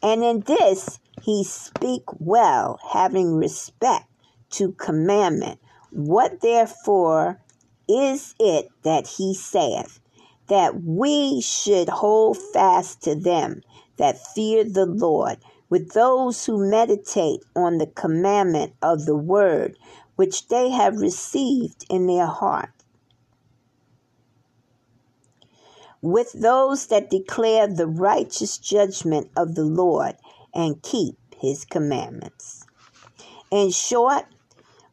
[0.01, 4.05] And in this he speak well, having respect
[4.51, 5.59] to commandment.
[5.91, 7.39] What therefore
[7.87, 9.99] is it that he saith?
[10.47, 13.61] That we should hold fast to them
[13.97, 15.37] that fear the Lord,
[15.75, 19.77] with those who meditate on the commandment of the word
[20.15, 22.69] which they have received in their heart
[26.01, 30.15] with those that declare the righteous judgment of the Lord
[30.53, 32.65] and keep his commandments.
[33.51, 34.23] In short,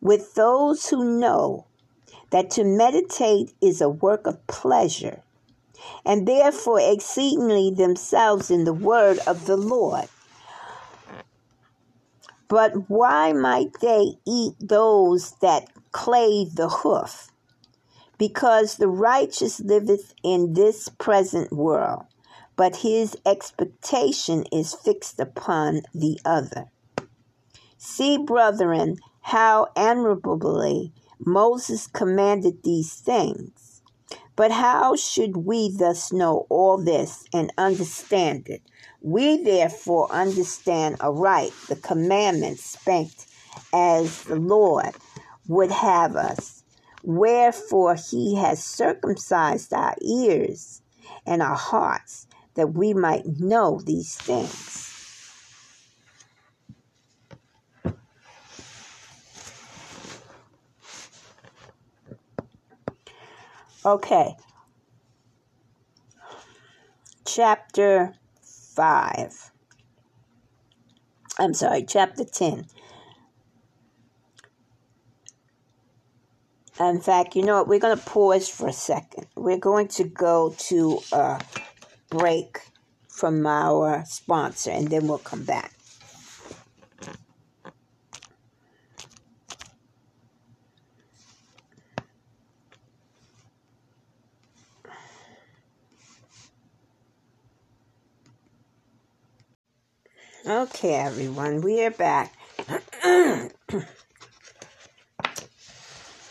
[0.00, 1.66] with those who know
[2.30, 5.22] that to meditate is a work of pleasure,
[6.04, 10.08] and therefore exceedingly themselves in the word of the Lord.
[12.52, 17.32] But why might they eat those that clave the hoof?
[18.22, 22.04] because the righteous liveth in this present world,
[22.54, 26.66] but his expectation is fixed upon the other.
[27.78, 33.82] See, brethren, how admirably Moses commanded these things.
[34.36, 38.62] But how should we thus know all this and understand it?
[39.02, 43.26] We therefore understand aright the commandments spanked
[43.72, 44.94] as the Lord
[45.48, 46.62] would have us
[47.02, 50.82] Wherefore he has circumcised our ears
[51.26, 54.88] and our hearts that we might know these things.
[63.84, 64.36] Okay.
[67.24, 68.14] Chapter
[68.74, 69.52] 5.
[71.38, 72.66] I'm sorry, chapter 10.
[76.80, 77.68] In fact, you know what?
[77.68, 79.26] We're going to pause for a second.
[79.36, 81.40] We're going to go to a
[82.10, 82.60] break
[83.08, 85.72] from our sponsor and then we'll come back.
[100.44, 102.34] Okay, everyone, we are back.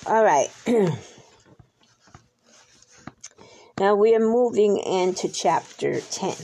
[0.05, 0.49] All right.
[3.79, 6.35] now we are moving into chapter 10.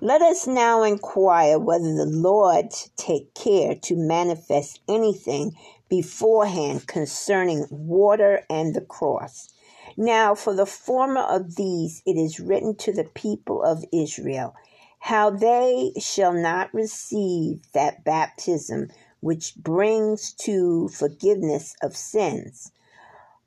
[0.00, 5.52] Let us now inquire whether the Lord take care to manifest anything
[5.88, 9.52] beforehand concerning water and the cross.
[9.96, 14.56] Now, for the former of these, it is written to the people of Israel
[15.04, 18.88] how they shall not receive that baptism
[19.20, 22.72] which brings to forgiveness of sins,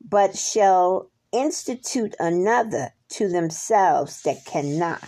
[0.08, 5.01] but shall institute another to themselves that cannot.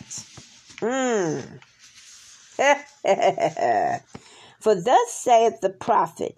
[0.81, 1.59] Mm.
[4.59, 6.35] For thus saith the prophet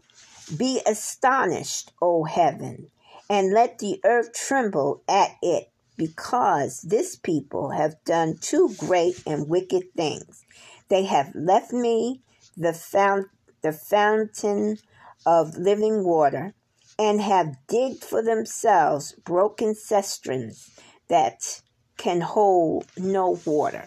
[0.58, 2.92] Be astonished, O heaven,
[3.30, 5.71] and let the earth tremble at it,
[6.02, 10.44] because this people have done two great and wicked things.
[10.90, 12.24] They have left me,
[12.58, 13.28] the fount
[13.62, 14.80] the fountain
[15.28, 16.56] of living water,
[16.98, 20.72] and have digged for themselves broken cisterns
[21.08, 21.62] that
[21.98, 23.86] can hold no water.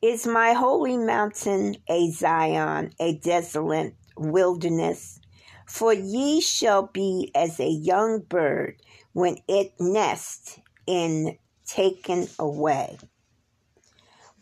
[0.00, 5.18] Is my holy mountain a Zion, a desolate wilderness?
[5.66, 8.80] For ye shall be as a young bird
[9.14, 12.98] when it nests in taken away.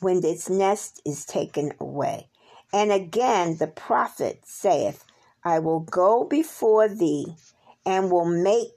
[0.01, 2.29] When its nest is taken away.
[2.73, 5.05] And again the prophet saith,
[5.45, 7.37] I will go before thee
[7.87, 8.71] and will make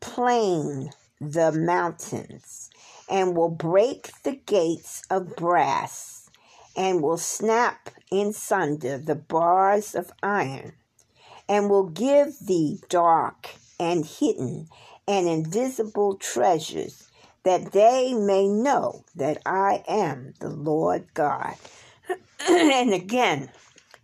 [0.00, 0.90] plain
[1.20, 2.70] the mountains
[3.08, 6.28] and will break the gates of brass
[6.76, 10.72] and will snap in sunder the bars of iron,
[11.48, 14.68] and will give thee dark and hidden
[15.06, 17.08] and invisible treasures,
[17.42, 21.56] that they may know that I am the Lord God.
[22.48, 23.50] and again,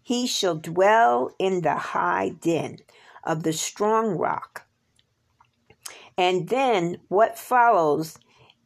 [0.03, 2.79] he shall dwell in the high den
[3.25, 4.67] of the strong rock.
[6.19, 8.19] And then what follows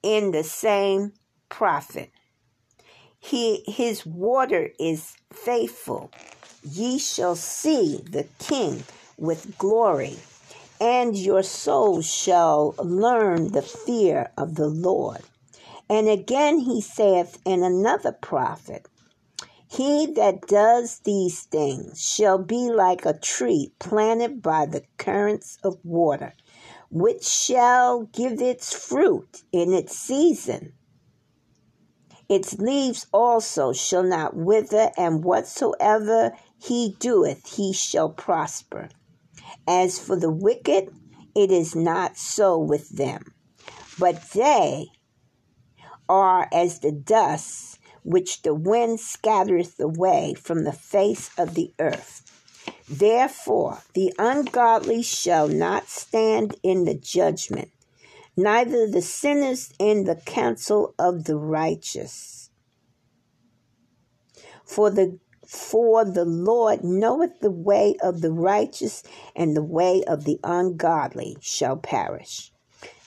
[0.02, 1.12] in the same
[1.48, 2.10] prophet?
[3.18, 6.10] He, his water is faithful.
[6.62, 8.84] Ye shall see the king
[9.16, 10.18] with glory,
[10.84, 15.22] and your soul shall learn the fear of the Lord.
[15.88, 18.86] And again he saith in another prophet,
[19.66, 25.78] He that does these things shall be like a tree planted by the currents of
[25.82, 26.34] water,
[26.90, 30.74] which shall give its fruit in its season
[32.28, 38.88] its leaves also shall not wither, and whatsoever he doeth, he shall prosper.
[39.66, 40.90] As for the wicked,
[41.34, 43.34] it is not so with them,
[43.98, 44.88] but they
[46.08, 52.30] are as the dust which the wind scattereth away from the face of the earth.
[52.88, 57.70] Therefore, the ungodly shall not stand in the judgment,
[58.36, 62.50] neither the sinners in the counsel of the righteous.
[64.66, 69.02] For the for the Lord knoweth the way of the righteous,
[69.34, 72.52] and the way of the ungodly shall perish.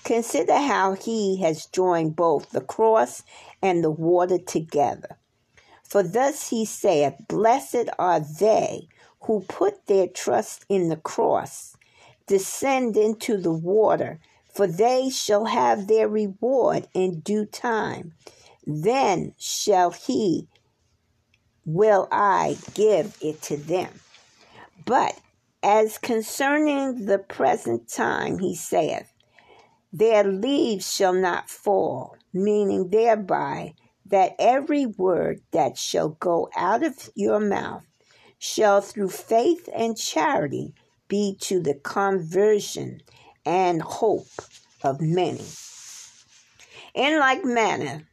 [0.03, 3.23] Consider how he has joined both the cross
[3.61, 5.17] and the water together.
[5.83, 8.87] For thus he saith, Blessed are they
[9.21, 11.75] who put their trust in the cross,
[12.25, 14.19] descend into the water,
[14.53, 18.13] for they shall have their reward in due time.
[18.65, 20.47] Then shall he,
[21.67, 23.99] will I give it to them.
[24.85, 25.19] But
[25.61, 29.11] as concerning the present time, he saith,
[29.91, 33.73] Their leaves shall not fall, meaning thereby
[34.05, 37.85] that every word that shall go out of your mouth
[38.39, 40.73] shall through faith and charity
[41.09, 43.01] be to the conversion
[43.45, 44.27] and hope
[44.83, 45.43] of many.
[46.95, 48.07] In like manner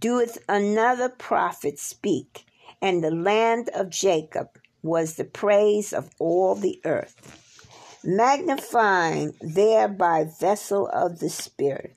[0.00, 2.44] doeth another prophet speak,
[2.82, 4.48] and the land of Jacob
[4.82, 11.96] was the praise of all the earth, magnifying thereby vessel of the Spirit.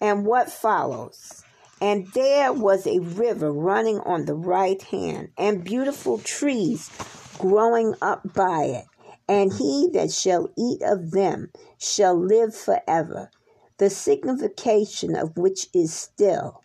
[0.00, 1.42] And what follows?
[1.80, 6.90] And there was a river running on the right hand, and beautiful trees
[7.38, 8.84] growing up by it
[9.28, 13.30] and he that shall eat of them shall live forever.
[13.78, 16.62] The signification of which is still,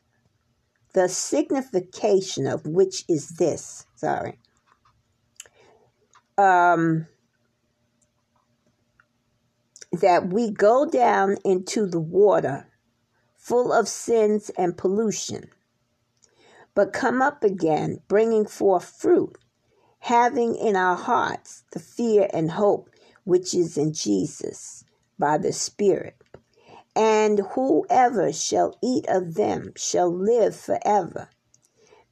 [0.93, 4.39] the signification of which is this, sorry.
[6.37, 7.07] Um,
[9.91, 12.67] that we go down into the water
[13.37, 15.49] full of sins and pollution,
[16.75, 19.37] but come up again bringing forth fruit
[19.99, 22.89] having in our hearts the fear and hope
[23.23, 24.83] which is in Jesus
[25.17, 26.18] by the Spirit.
[26.99, 31.29] And whoever shall eat of them shall live forever.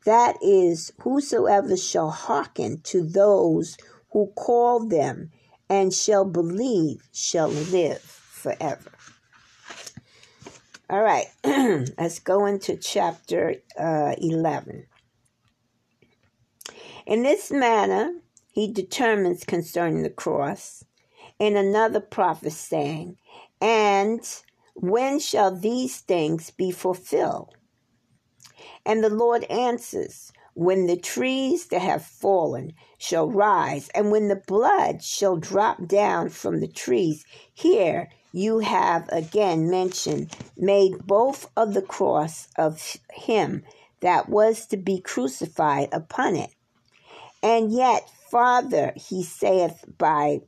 [0.05, 3.75] That is, whosoever shall hearken to those
[4.13, 5.31] who call them
[5.69, 8.93] and shall believe shall live forever.
[10.89, 14.85] All right, let's go into chapter uh, 11.
[17.05, 18.13] In this manner,
[18.53, 20.85] he determines concerning the cross.
[21.39, 23.17] In another prophet saying,
[23.59, 24.21] And
[24.77, 27.55] when shall these things be fulfilled?
[28.85, 34.41] And the Lord answers, When the trees that have fallen shall rise, and when the
[34.47, 37.25] blood shall drop down from the trees.
[37.53, 43.63] Here you have again mentioned, made both of the cross of him
[44.01, 46.51] that was to be crucified upon it
[47.43, 50.41] and yet, Father, he saith by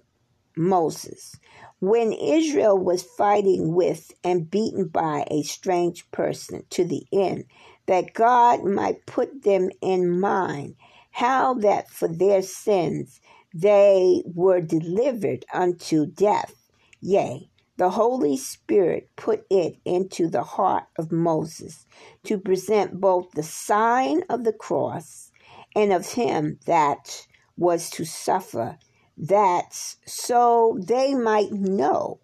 [0.60, 1.38] Moses,
[1.80, 7.46] when Israel was fighting with and beaten by a strange person to the end
[7.88, 10.76] that God might put them in mind
[11.12, 13.22] how that for their sins
[13.54, 16.54] they were delivered unto death.
[17.02, 21.86] Yea, the Holy Spirit put it into the heart of Moses
[22.26, 25.32] to present both the sign of the cross
[25.76, 27.26] and of him that
[27.58, 28.78] was to suffer,
[29.20, 29.74] that
[30.06, 32.20] so they might know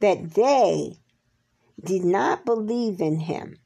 [0.00, 0.98] that they
[1.82, 3.58] did not believe in him,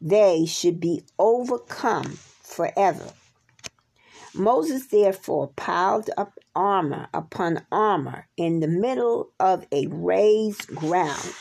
[0.00, 3.12] they should be overcome forever.
[4.34, 11.32] Moses therefore piled up armor upon armor in the middle of a raised ground,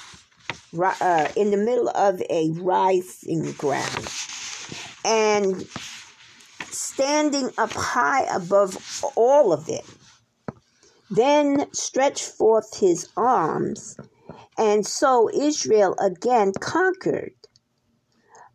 [0.77, 4.07] uh, in the middle of a rising ground,
[5.03, 5.65] and
[6.69, 9.85] standing up high above all of it,
[11.11, 13.97] then stretched forth his arms,
[14.57, 17.33] and so Israel again conquered.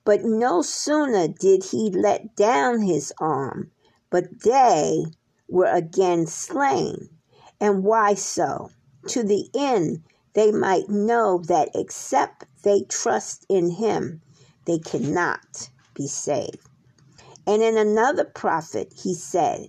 [0.05, 3.73] But no sooner did he let down his arm,
[4.09, 5.05] but they
[5.49, 7.11] were again slain.
[7.61, 8.71] And why so?
[9.09, 14.23] To the end they might know that except they trust in him,
[14.65, 16.69] they cannot be saved.
[17.47, 19.69] And in another prophet he said,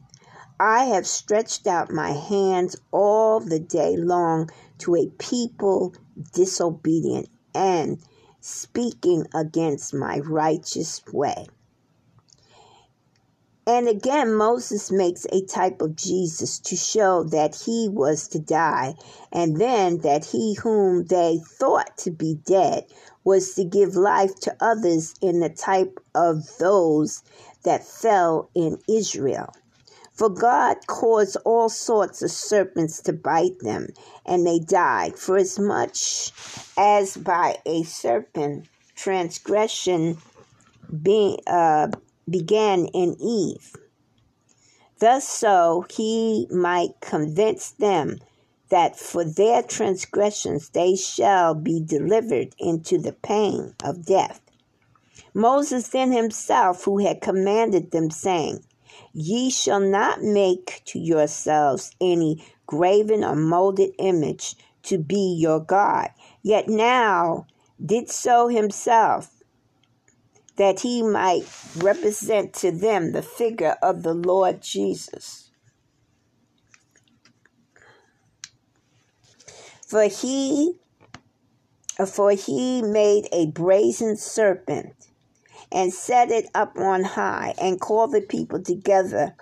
[0.60, 4.50] I have stretched out my hands all the day long
[4.80, 5.94] to a people
[6.34, 8.00] disobedient and
[8.42, 11.46] speaking against my righteous way.
[13.68, 18.96] And again, Moses makes a type of Jesus to show that he was to die,
[19.32, 22.86] and then that he whom they thought to be dead
[23.26, 27.24] was to give life to others in the type of those
[27.64, 29.54] that fell in Israel.
[30.18, 33.90] For God caused all sorts of serpents to bite them,
[34.26, 35.16] and they died.
[35.16, 36.34] For as much
[36.76, 40.18] as by a serpent transgression
[41.04, 41.90] be, uh,
[42.28, 43.76] began in Eve,
[44.98, 48.18] thus so he might convince them
[48.70, 54.42] that for their transgressions they shall be delivered into the pain of death.
[55.36, 58.64] Moses then himself, who had commanded them, saying,
[59.14, 66.10] Ye shall not make to yourselves any graven or molded image to be your God.
[66.42, 67.48] Yet now
[67.84, 69.44] did so himself,
[70.58, 75.52] that he might represent to them the figure of the Lord Jesus.
[79.88, 80.80] For he
[82.06, 85.07] for he made a brazen serpent
[85.72, 89.36] and set it up on high and called the people together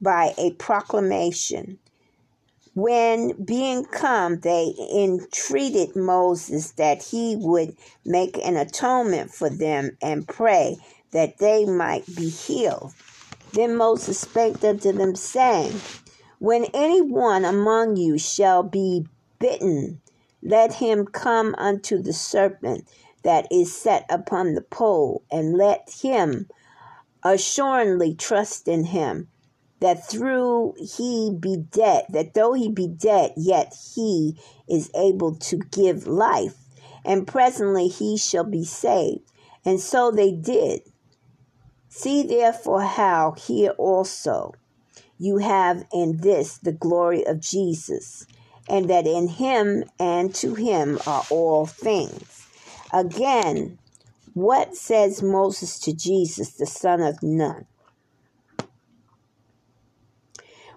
[0.00, 1.78] by a proclamation.
[2.74, 10.26] When being come, they entreated Moses that he would make an atonement for them and
[10.26, 10.76] pray
[11.10, 12.92] that they might be healed.
[13.52, 15.80] Then Moses spake unto them, saying,
[16.38, 19.06] When any one among you shall be
[19.40, 20.00] bitten,
[20.42, 22.88] let him come unto the serpent
[23.22, 26.48] that is set upon the pole, and let him
[27.22, 29.28] assuredly trust in him,
[29.80, 35.56] that through he be dead, that though he be dead, yet he is able to
[35.56, 36.56] give life,
[37.04, 39.30] and presently he shall be saved.
[39.64, 40.80] And so they did.
[41.88, 44.52] See therefore how here also
[45.18, 48.26] you have in this the glory of Jesus,
[48.68, 52.39] and that in him and to him are all things
[52.92, 53.78] Again,
[54.34, 57.66] what says Moses to Jesus, the son of Nun?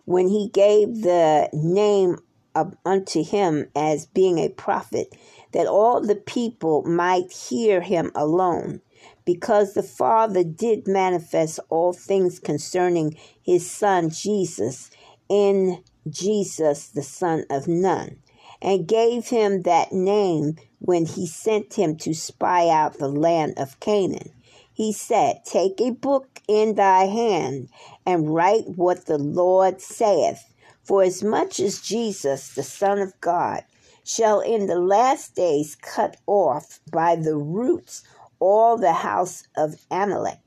[0.05, 2.17] When he gave the name
[2.55, 5.15] of, unto him as being a prophet,
[5.53, 8.81] that all the people might hear him alone,
[9.25, 14.91] because the Father did manifest all things concerning his Son Jesus
[15.29, 18.17] in Jesus, the Son of Nun,
[18.61, 23.79] and gave him that name when he sent him to spy out the land of
[23.79, 24.29] Canaan.
[24.73, 27.69] He said, Take a book in thy hand
[28.05, 30.43] and write what the Lord saith.
[30.83, 33.63] For as much as Jesus, the Son of God,
[34.03, 38.03] shall in the last days cut off by the roots
[38.39, 40.39] all the house of Amalek.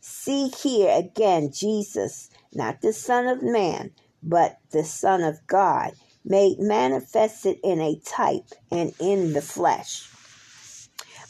[0.00, 3.90] See here again Jesus, not the Son of Man,
[4.22, 5.94] but the Son of God
[6.24, 10.08] made manifested in a type and in the flesh.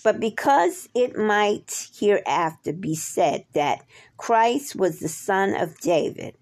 [0.04, 3.84] But because it might hereafter be said that
[4.16, 6.34] Christ was the son of David,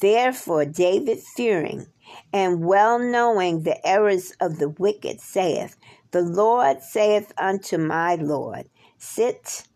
[0.00, 1.86] therefore David, fearing
[2.32, 5.76] and well knowing the errors of the wicked, saith,
[6.12, 8.68] The Lord saith unto my Lord,
[8.98, 9.66] Sit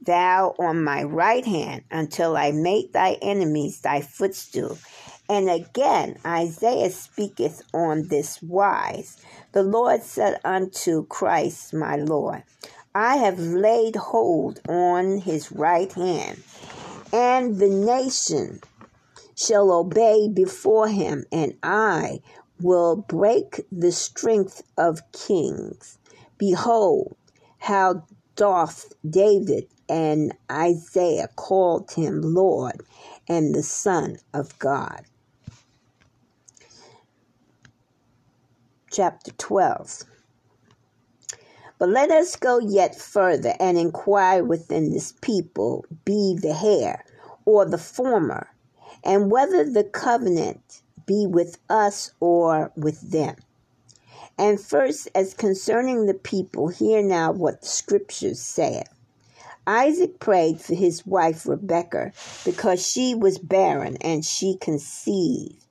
[0.00, 4.78] thou on my right hand until I make thy enemies thy footstool.
[5.30, 9.18] And again, Isaiah speaketh on this wise
[9.52, 12.44] The Lord said unto Christ, my Lord,
[12.94, 16.42] I have laid hold on his right hand,
[17.12, 18.60] and the nation
[19.34, 22.20] shall obey before him, and I
[22.60, 25.98] will break the strength of kings.
[26.38, 27.16] Behold,
[27.58, 28.04] how
[28.34, 32.80] doth David and Isaiah called him Lord
[33.28, 35.02] and the Son of God.
[38.90, 40.04] Chapter 12.
[41.78, 47.04] But let us go yet further and inquire within this people, be the heir
[47.44, 48.48] or the former,
[49.04, 53.36] and whether the covenant be with us or with them.
[54.38, 58.88] And first, as concerning the people, hear now what the scriptures saith.
[59.66, 62.12] Isaac prayed for his wife Rebekah
[62.46, 65.67] because she was barren and she conceived.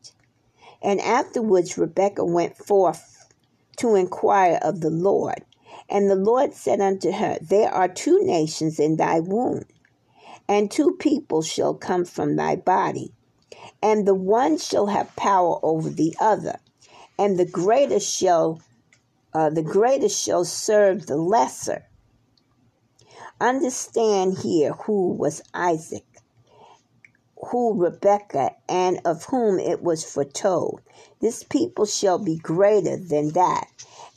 [0.87, 3.31] And afterwards Rebekah went forth
[3.77, 5.45] to inquire of the Lord.
[5.87, 9.65] And the Lord said unto her, There are two nations in thy womb,
[10.47, 13.13] and two people shall come from thy body,
[13.83, 16.57] and the one shall have power over the other
[17.17, 18.61] and the greater shall
[19.33, 21.83] uh, the greater shall serve the lesser.
[23.39, 26.06] Understand here who was Isaac,
[27.45, 30.81] who Rebekah, and of whom it was foretold.
[31.19, 33.67] This people shall be greater than that.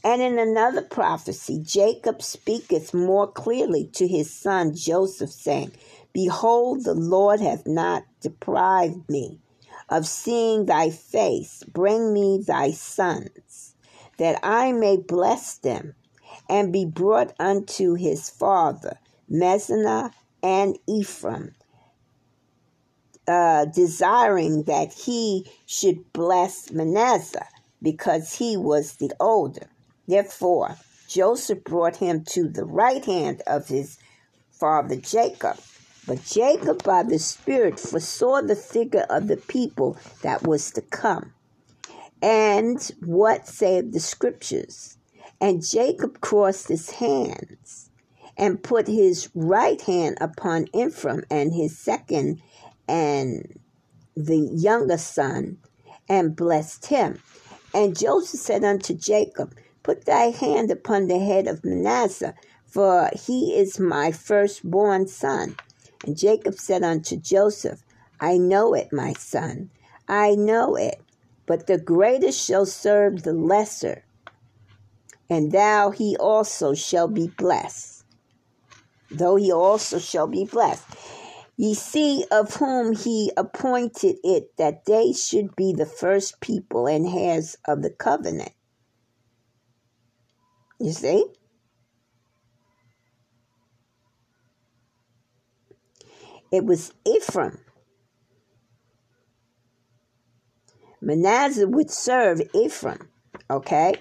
[0.02, 5.72] And in another prophecy, Jacob speaketh more clearly to his son Joseph, saying,
[6.12, 9.38] Behold, the Lord hath not deprived me
[9.90, 11.62] of seeing thy face.
[11.64, 13.74] Bring me thy sons,
[14.18, 15.94] that I may bless them,
[16.48, 18.98] and be brought unto his father,
[19.28, 20.12] Manasseh
[20.42, 21.54] and Ephraim,
[23.30, 27.46] uh, desiring that he should bless Manasseh,
[27.80, 29.68] because he was the older.
[30.06, 30.76] Therefore,
[31.08, 33.98] Joseph brought him to the right hand of his
[34.50, 35.58] father Jacob
[36.06, 41.34] but Jacob by the Spirit foresaw the figure of the people that was to come.
[42.22, 44.96] And what said the scriptures?
[45.40, 47.90] And Jacob crossed his hands
[48.36, 52.42] and put his right hand upon Ephraim and his second
[52.90, 53.60] and
[54.16, 55.58] the younger son
[56.08, 57.22] and blessed him.
[57.72, 62.34] And Joseph said unto Jacob, Put thy hand upon the head of Manasseh,
[62.66, 65.56] for he is my firstborn son.
[66.04, 67.84] And Jacob said unto Joseph,
[68.20, 69.70] I know it, my son,
[70.08, 71.00] I know it,
[71.46, 74.04] but the greater shall serve the lesser,
[75.30, 78.04] and thou he also shall be blessed,
[79.10, 80.84] though he also shall be blessed.
[81.60, 87.06] Ye see of whom he appointed it that they should be the first people and
[87.06, 88.52] heirs of the covenant.
[90.78, 91.26] You see?
[96.50, 97.58] It was Ephraim.
[101.02, 103.10] Manasseh would serve Ephraim.
[103.50, 103.96] Okay?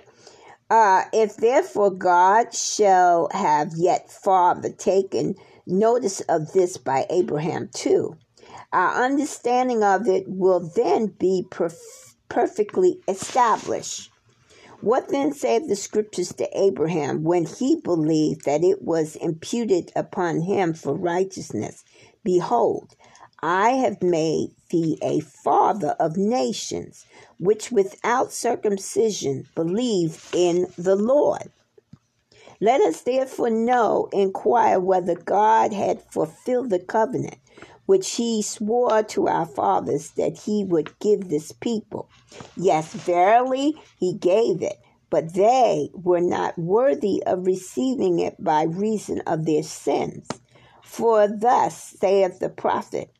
[0.69, 5.35] Uh, if therefore God shall have yet farther taken
[5.69, 8.17] notice of this by Abraham too,
[8.73, 14.11] our understanding of it will then be perf- perfectly established.
[14.81, 20.41] What then said the scriptures to Abraham when he believed that it was imputed upon
[20.41, 21.83] him for righteousness?
[22.23, 22.95] Behold,
[23.41, 27.05] I have made thee a father of nations,
[27.39, 31.51] which without circumcision believe in the Lord.
[32.61, 37.37] Let us therefore know, inquire whether God had fulfilled the covenant
[37.89, 42.07] which he swore to our fathers that he would give this people.
[42.55, 44.77] Yes, verily, he gave it,
[45.09, 50.27] but they were not worthy of receiving it by reason of their sins.
[50.83, 53.11] For thus saith the prophet.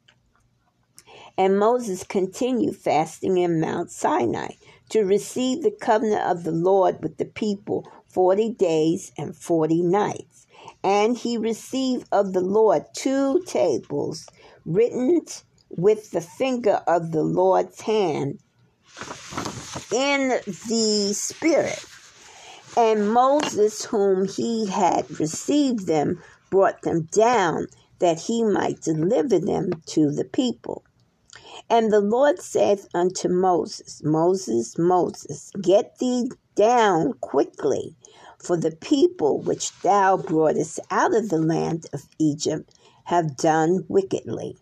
[1.36, 4.50] And Moses continued fasting in Mount Sinai
[4.90, 10.48] to receive the covenant of the Lord with the people forty days and forty nights.
[10.84, 14.28] And he received of the Lord two tables
[14.66, 15.22] written
[15.70, 18.40] with the finger of the Lord's hand
[19.92, 21.86] in the Spirit.
[22.78, 27.68] And Moses, whom he had received them, brought them down
[28.00, 30.84] that he might deliver them to the people.
[31.70, 37.96] And the Lord said unto Moses, Moses, Moses, get thee down quickly,
[38.40, 42.74] for the people which thou broughtest out of the land of Egypt
[43.06, 44.58] have done wickedly.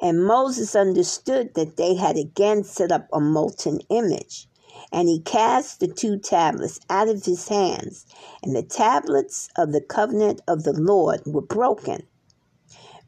[0.00, 4.48] And Moses understood that they had again set up a molten image
[4.92, 8.06] and he cast the two tablets out of his hands,
[8.42, 12.06] and the tablets of the covenant of the Lord were broken.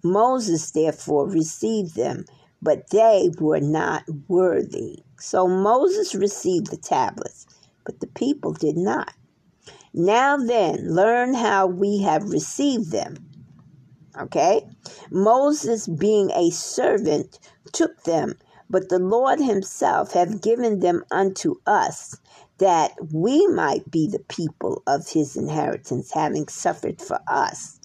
[0.02, 2.24] Moses therefore received them,
[2.62, 5.04] but they were not worthy.
[5.18, 7.46] So Moses received the tablets,
[7.84, 9.12] but the people did not.
[9.92, 13.16] Now then, learn how we have received them.
[14.18, 14.66] Okay?
[15.10, 17.38] Moses, being a servant,
[17.72, 18.34] took them,
[18.68, 22.16] but the Lord himself hath given them unto us,
[22.58, 27.79] that we might be the people of his inheritance, having suffered for us.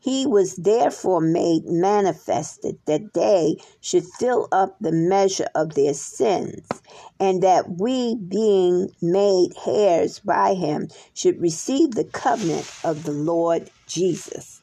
[0.00, 6.66] He was therefore made manifested that they should fill up the measure of their sins,
[7.18, 13.70] and that we, being made heirs by him, should receive the covenant of the Lord
[13.86, 14.62] Jesus.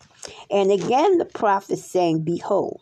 [0.50, 2.82] And again the prophet saying, Behold,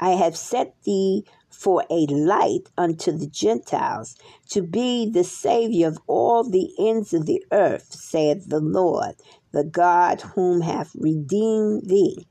[0.00, 4.16] I have set thee for a light unto the Gentiles,
[4.50, 9.14] to be the Savior of all the ends of the earth, saith the Lord
[9.52, 12.26] the God whom hath redeemed thee,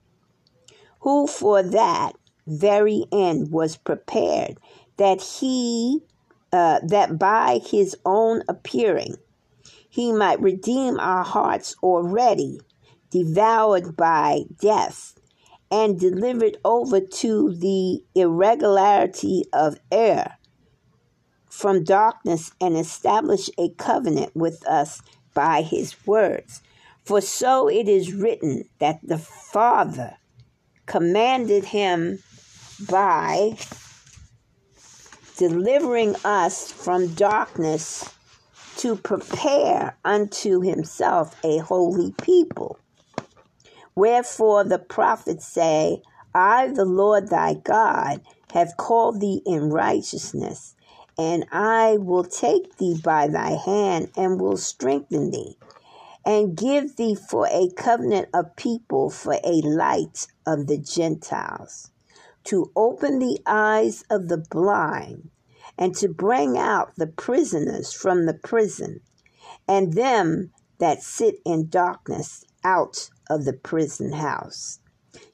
[1.01, 2.13] who for that
[2.47, 4.57] very end was prepared,
[4.97, 5.99] that he
[6.51, 9.15] uh, that by his own appearing
[9.89, 12.59] he might redeem our hearts already
[13.09, 15.15] devoured by death
[15.71, 20.37] and delivered over to the irregularity of air
[21.49, 25.01] from darkness and establish a covenant with us
[25.33, 26.61] by his words
[27.03, 30.17] for so it is written that the Father
[30.85, 32.19] commanded him
[32.89, 33.57] by
[35.37, 38.13] delivering us from darkness
[38.77, 42.77] to prepare unto himself a holy people.
[43.95, 46.01] Wherefore the prophets say,
[46.33, 48.21] I, the Lord thy God,
[48.53, 50.75] have called thee in righteousness,
[51.17, 55.57] and I will take thee by thy hand and will strengthen thee
[56.25, 61.91] and give thee for a covenant of people for a light of the Gentiles,
[62.43, 65.29] to open the eyes of the blind,
[65.77, 69.01] and to bring out the prisoners from the prison,
[69.67, 74.79] and them that sit in darkness out of the prison house.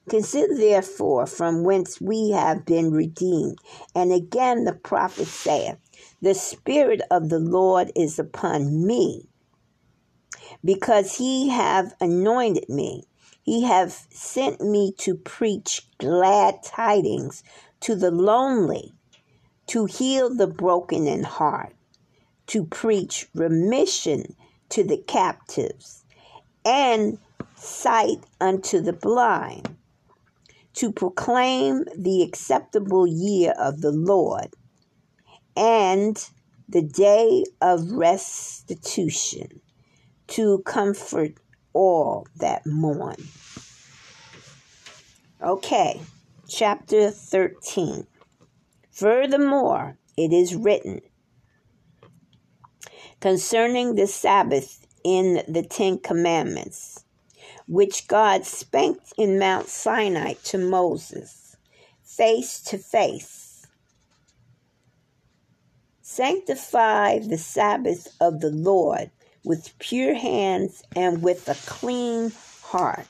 [0.08, 3.58] Consider therefore from whence we have been redeemed.
[3.94, 5.76] And again the prophet saith,
[6.22, 9.28] The Spirit of the Lord is upon me
[10.64, 13.04] because he have anointed me.
[13.42, 17.42] He have sent me to preach glad tidings
[17.80, 18.92] to the lonely,
[19.68, 21.74] to heal the broken in heart,
[22.48, 24.34] to preach remission
[24.70, 26.04] to the captives,
[26.64, 27.18] and
[27.58, 29.76] sight unto the blind,
[30.74, 34.54] to proclaim the acceptable year of the Lord,
[35.56, 36.16] and
[36.68, 39.60] the day of restitution
[40.28, 41.32] to comfort
[41.72, 43.16] all that mourn.
[45.42, 46.00] Okay,
[46.48, 48.06] chapter 13.
[48.90, 51.00] Furthermore, it is written
[53.20, 57.04] concerning the Sabbath in the Ten Commandments,
[57.68, 61.56] which God spake in Mount Sinai to Moses,
[62.02, 63.66] face to face.
[66.00, 69.10] Sanctify the Sabbath of the Lord
[69.44, 73.06] with pure hands and with a clean heart.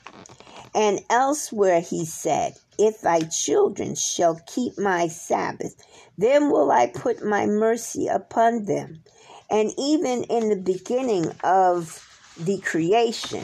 [0.75, 5.75] And elsewhere he said, If thy children shall keep my Sabbath,
[6.17, 9.03] then will I put my mercy upon them.
[9.49, 12.05] And even in the beginning of
[12.37, 13.43] the creation,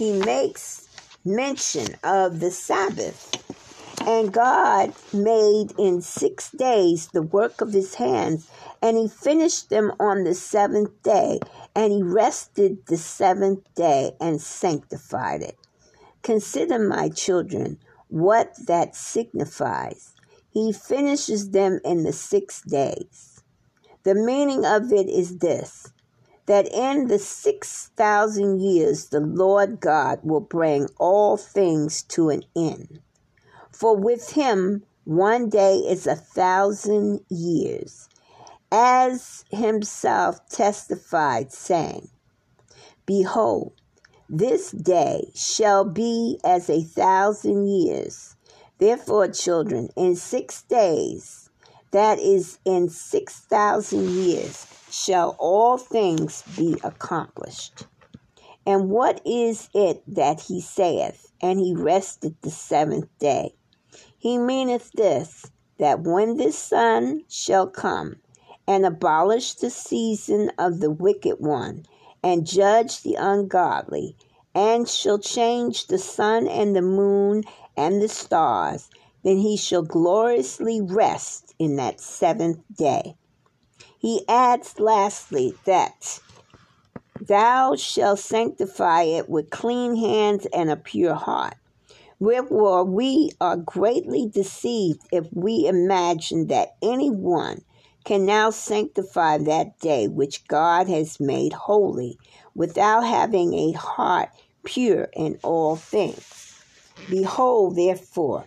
[0.00, 0.88] he makes
[1.26, 3.36] mention of the Sabbath.
[4.06, 8.48] And God made in six days the work of his hands,
[8.80, 11.38] and he finished them on the seventh day,
[11.76, 15.58] and he rested the seventh day and sanctified it.
[16.22, 17.78] Consider, my children,
[18.08, 20.14] what that signifies.
[20.50, 23.42] He finishes them in the six days.
[24.04, 25.92] The meaning of it is this
[26.50, 32.42] that in the six thousand years the Lord God will bring all things to an
[32.56, 32.98] end.
[33.70, 38.08] For with him one day is a thousand years,
[38.72, 42.08] as himself testified, saying,
[43.06, 43.72] Behold,
[44.28, 48.34] this day shall be as a thousand years.
[48.78, 51.48] Therefore, children, in six days,
[51.92, 57.86] that is, in six thousand years, shall all things be accomplished.
[58.66, 63.54] And what is it that he saith, and he rested the seventh day?
[64.18, 65.46] He meaneth this,
[65.78, 68.16] that when this Son shall come,
[68.66, 71.86] and abolish the season of the wicked one,
[72.22, 74.14] and judge the ungodly,
[74.54, 77.44] and shall change the sun and the moon
[77.76, 78.90] and the stars,
[79.24, 83.14] then he shall gloriously rest in that seventh day.
[84.00, 86.20] He adds lastly that
[87.20, 91.54] Thou shalt sanctify it with clean hands and a pure heart.
[92.18, 97.62] Wherefore, we are greatly deceived if we imagine that anyone
[98.04, 102.18] can now sanctify that day which God has made holy
[102.54, 104.30] without having a heart
[104.64, 106.54] pure in all things.
[107.10, 108.46] Behold, therefore,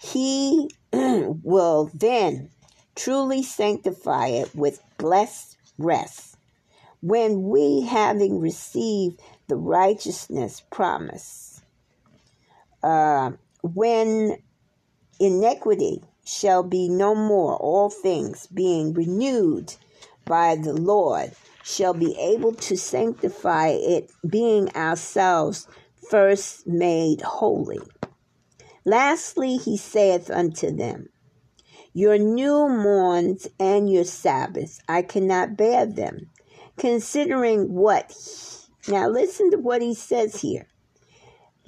[0.00, 2.50] he will then
[2.94, 6.36] truly sanctify it with blessed rest,
[7.00, 11.62] when we, having received the righteousness promise,
[12.82, 13.32] uh,
[13.62, 14.38] when
[15.20, 19.74] iniquity shall be no more, all things being renewed
[20.24, 21.32] by the Lord,
[21.62, 25.66] shall be able to sanctify it, being ourselves
[26.10, 27.80] first made holy.
[28.84, 31.08] Lastly, he saith unto them,
[31.96, 36.28] Your new moons and your Sabbaths, I cannot bear them,
[36.76, 38.12] considering what.
[38.88, 40.66] Now listen to what he says here.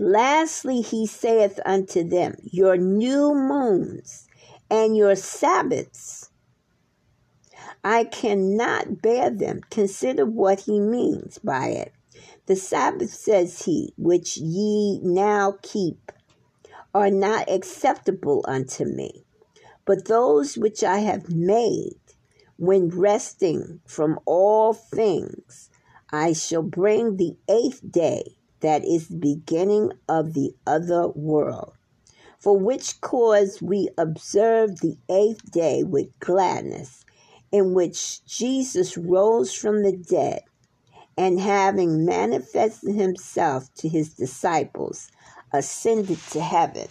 [0.00, 4.26] Lastly, he saith unto them, Your new moons
[4.68, 6.30] and your Sabbaths,
[7.84, 9.60] I cannot bear them.
[9.70, 11.92] Consider what he means by it.
[12.46, 16.10] The Sabbath, says he, which ye now keep,
[16.92, 19.25] are not acceptable unto me.
[19.86, 22.00] But those which I have made,
[22.56, 25.70] when resting from all things,
[26.12, 31.74] I shall bring the eighth day, that is the beginning of the other world.
[32.38, 37.04] For which cause we observe the eighth day with gladness,
[37.52, 40.40] in which Jesus rose from the dead,
[41.16, 45.10] and having manifested himself to his disciples,
[45.52, 46.88] ascended to heaven.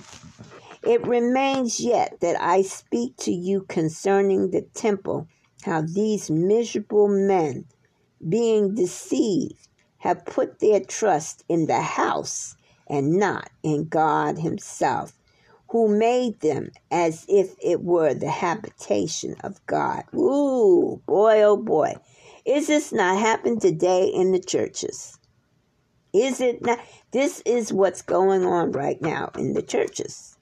[0.85, 5.27] It remains yet that I speak to you concerning the temple,
[5.63, 7.65] how these miserable men,
[8.29, 9.67] being deceived,
[9.97, 12.55] have put their trust in the house
[12.87, 15.13] and not in God Himself,
[15.69, 20.03] who made them as if it were the habitation of God.
[20.13, 21.95] Ooh, boy, oh boy.
[22.45, 25.17] Is this not happening today in the churches?
[26.13, 26.79] Is it not?
[27.11, 30.34] This is what's going on right now in the churches.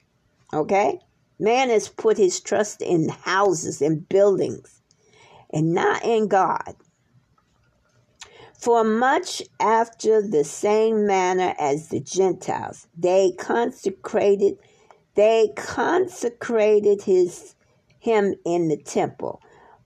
[0.54, 1.00] Okay?
[1.38, 4.80] Man has put his trust in houses and buildings
[5.52, 6.76] and not in God.
[8.58, 14.58] For much after the same manner as the Gentiles, they consecrated
[15.16, 17.54] they consecrated his
[17.98, 19.40] him in the temple.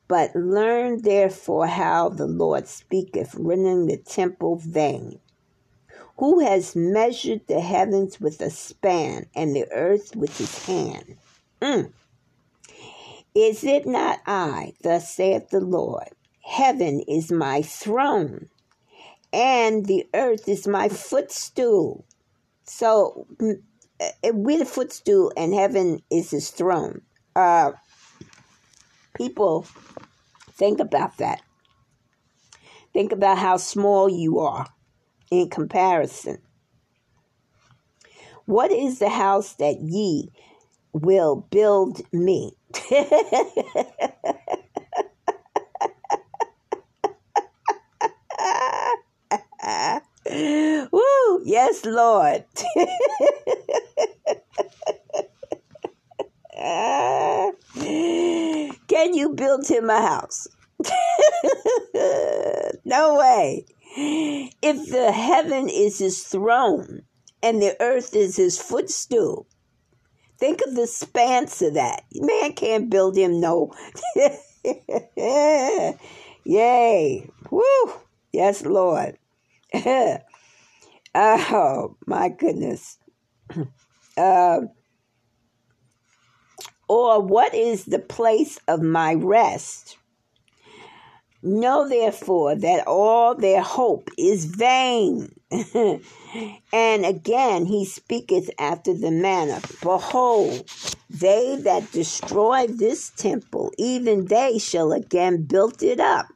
[0.07, 5.21] But learn therefore how the Lord speaketh, rendering the temple vain.
[6.19, 11.17] Who has measured the heavens with a span and the earth with his hand?
[11.63, 11.93] Mm.
[13.37, 16.09] Is it not I, thus saith the Lord?
[16.43, 18.49] Heaven is my throne,
[19.33, 22.05] and the earth is my footstool.
[22.65, 23.63] So mm,
[24.01, 27.03] eh, we're the footstool, and heaven is his throne.
[27.37, 27.73] Uh,
[29.15, 29.69] people,
[30.51, 31.43] think about that.
[32.93, 34.67] Think about how small you are
[35.31, 36.39] in comparison.
[38.47, 40.31] What is the house that ye
[40.93, 42.53] will build me?
[50.31, 51.43] Woo!
[51.45, 52.45] Yes, Lord.
[58.89, 60.49] Can you build him a house?
[62.85, 63.67] no way.
[64.01, 67.03] If the heaven is his throne
[67.43, 69.49] and the earth is his footstool,
[70.39, 72.03] think of the span of that.
[72.15, 73.73] Man can't build him no.
[76.45, 77.31] Yay.
[77.51, 77.93] Woo.
[78.33, 79.19] Yes, Lord.
[79.75, 80.19] oh,
[82.07, 82.99] my goodness.
[84.17, 84.63] Uh,
[86.89, 89.97] or what is the place of my rest?
[91.43, 95.35] Know therefore that all their hope is vain.
[95.51, 100.71] and again he speaketh after the manner Behold,
[101.09, 106.27] they that destroy this temple, even they shall again build it up.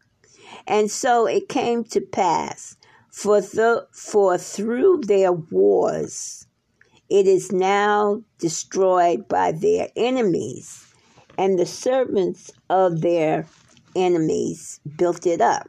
[0.66, 2.76] And so it came to pass,
[3.10, 6.46] for, the, for through their wars
[7.12, 10.94] it is now destroyed by their enemies,
[11.36, 13.46] and the servants of their
[13.96, 15.68] enemies built it up.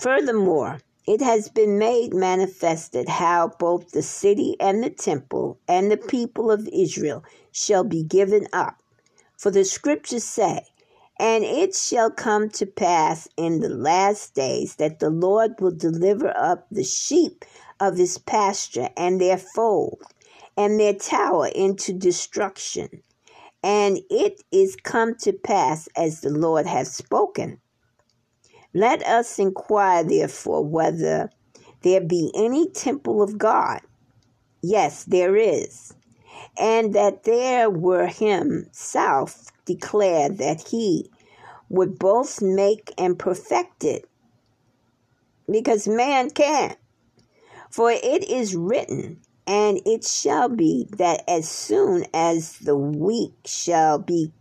[0.00, 5.96] Furthermore, it has been made manifested how both the city and the temple and the
[5.96, 8.82] people of Israel shall be given up.
[9.36, 10.66] For the scriptures say,
[11.18, 16.36] And it shall come to pass in the last days that the Lord will deliver
[16.36, 17.44] up the sheep
[17.80, 20.02] of his pasture and their fold
[20.56, 23.02] and their tower into destruction.
[23.62, 27.60] And it is come to pass as the Lord has spoken.
[28.74, 31.30] Let us inquire, therefore, whether
[31.82, 33.80] there be any temple of God.
[34.62, 35.94] Yes, there is.
[36.58, 41.10] And that there were himself declared that he
[41.68, 44.08] would both make and perfect it.
[45.50, 46.78] Because man can't.
[47.70, 53.98] For it is written, and it shall be that as soon as the week shall
[53.98, 54.32] be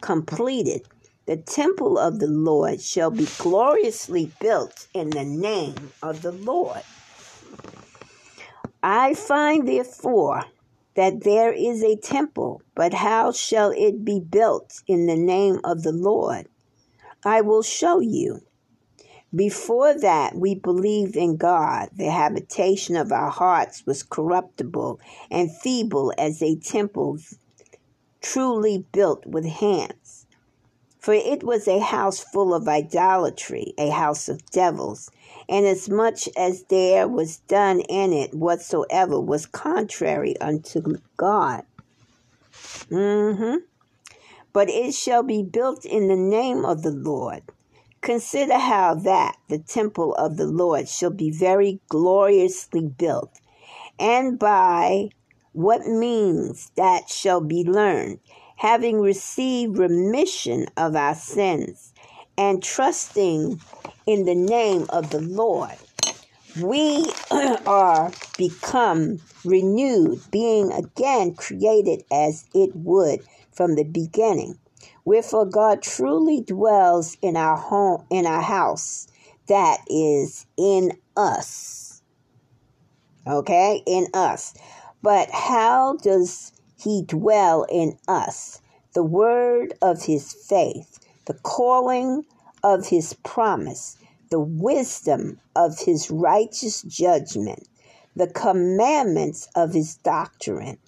[0.00, 0.82] completed,
[1.26, 6.82] the temple of the Lord shall be gloriously built in the name of the Lord.
[8.82, 10.44] I find therefore
[10.94, 15.82] that there is a temple, but how shall it be built in the name of
[15.82, 16.46] the Lord?
[17.24, 18.40] I will show you.
[19.34, 21.88] Before that, we believed in God.
[21.96, 27.18] The habitation of our hearts was corruptible and feeble as a temple
[28.20, 30.26] truly built with hands.
[31.00, 35.10] For it was a house full of idolatry, a house of devils,
[35.48, 40.80] and as much as there was done in it whatsoever was contrary unto
[41.16, 41.64] God.
[42.88, 43.56] Mm-hmm.
[44.52, 47.42] But it shall be built in the name of the Lord
[48.04, 53.30] Consider how that the temple of the Lord shall be very gloriously built,
[53.98, 55.08] and by
[55.52, 58.20] what means that shall be learned,
[58.56, 61.94] having received remission of our sins,
[62.36, 63.58] and trusting
[64.06, 65.78] in the name of the Lord.
[66.60, 67.10] We
[67.66, 74.58] are become renewed, being again created as it would from the beginning
[75.04, 79.06] Wherefore God truly dwells in our home, in our house
[79.48, 82.02] that is in us.
[83.26, 84.54] Okay, in us.
[85.02, 88.60] But how does he dwell in us?
[88.94, 92.24] The word of his faith, the calling
[92.62, 93.96] of his promise,
[94.30, 97.68] the wisdom of his righteous judgment,
[98.16, 100.78] the commandments of his doctrine,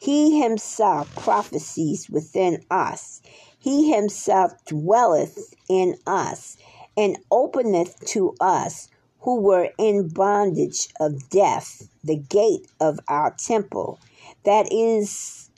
[0.00, 3.20] he himself prophesies within us.
[3.58, 6.56] He himself dwelleth in us
[6.96, 8.88] and openeth to us
[9.20, 14.00] who were in bondage of death the gate of our temple.
[14.44, 15.50] That is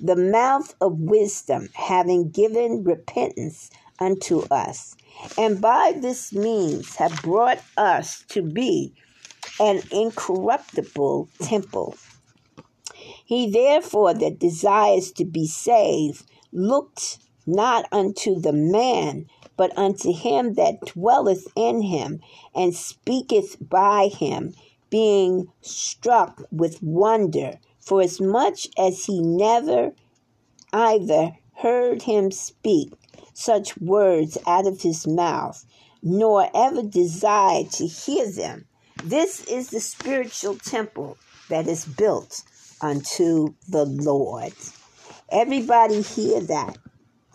[0.00, 4.96] the mouth of wisdom, having given repentance unto us.
[5.36, 8.94] And by this means have brought us to be
[9.60, 11.96] an incorruptible temple
[13.30, 19.24] he therefore that desires to be saved looked not unto the man,
[19.56, 22.20] but unto him that dwelleth in him,
[22.56, 24.52] and speaketh by him,
[24.90, 29.92] being struck with wonder, for as much as he never
[30.72, 32.92] either heard him speak
[33.32, 35.64] such words out of his mouth,
[36.02, 38.66] nor ever desired to hear them.
[39.04, 41.16] This is the spiritual temple
[41.48, 42.42] that is built
[42.80, 44.52] unto the Lord.
[45.30, 46.76] Everybody hear that.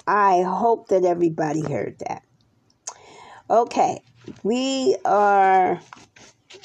[0.07, 2.23] I hope that everybody heard that.
[3.49, 4.01] Okay,
[4.43, 5.79] we are,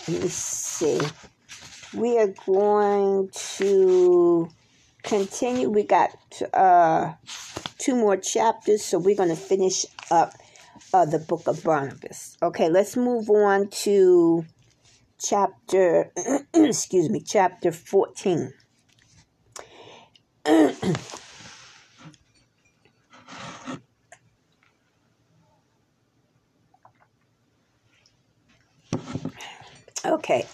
[0.08, 1.00] let me see,
[1.94, 4.48] we are going to
[5.02, 5.68] continue.
[5.68, 6.10] We got
[6.54, 7.14] uh,
[7.78, 10.32] two more chapters, so we're going to finish up
[10.92, 12.36] uh, the book of Barnabas.
[12.42, 14.44] Okay, let's move on to
[15.18, 16.12] chapter,
[16.54, 18.52] excuse me, chapter 14.
[30.04, 30.46] Okay.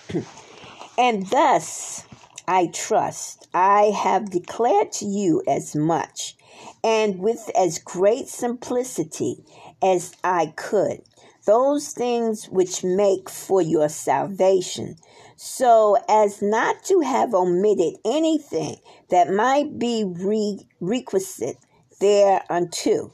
[0.98, 2.04] And thus,
[2.48, 6.36] I trust, I have declared to you as much,
[6.82, 9.44] and with as great simplicity
[9.82, 11.02] as I could,
[11.46, 14.96] those things which make for your salvation,
[15.36, 18.76] so as not to have omitted anything
[19.10, 21.56] that might be re- requisite
[22.00, 23.12] thereunto.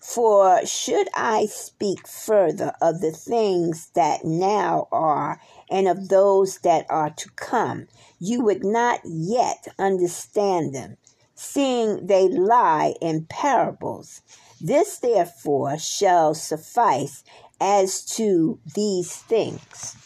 [0.00, 5.40] For should I speak further of the things that now are
[5.70, 7.86] and of those that are to come,
[8.18, 10.96] you would not yet understand them,
[11.34, 14.22] seeing they lie in parables.
[14.60, 17.22] This therefore shall suffice
[17.60, 19.96] as to these things.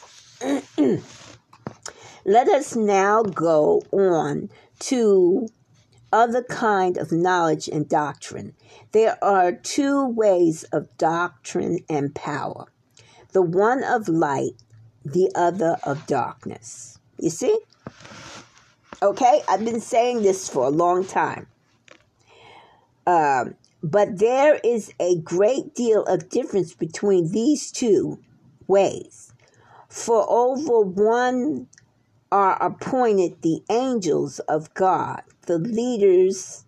[2.26, 4.50] Let us now go on
[4.80, 5.48] to
[6.12, 8.54] other kind of knowledge and doctrine.
[8.92, 12.66] There are two ways of doctrine and power
[13.32, 14.52] the one of light,
[15.04, 17.00] the other of darkness.
[17.18, 17.58] You see?
[19.02, 21.48] Okay, I've been saying this for a long time.
[23.08, 28.18] Um, but there is a great deal of difference between these two
[28.66, 29.34] ways.
[29.90, 31.68] For over one
[32.32, 36.64] are appointed the angels of God, the leaders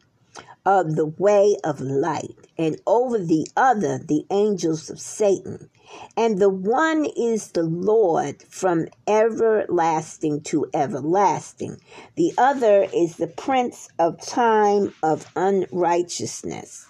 [0.66, 5.70] of the way of light, and over the other the angels of Satan.
[6.18, 11.80] And the one is the Lord from everlasting to everlasting.
[12.16, 16.88] The other is the prince of time of unrighteousness.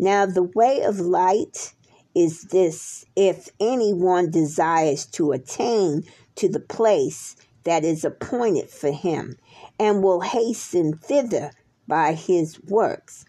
[0.00, 1.74] Now, the way of light
[2.14, 6.04] is this if anyone desires to attain
[6.36, 7.34] to the place
[7.64, 9.36] that is appointed for him,
[9.76, 11.50] and will hasten thither
[11.88, 13.24] by his works.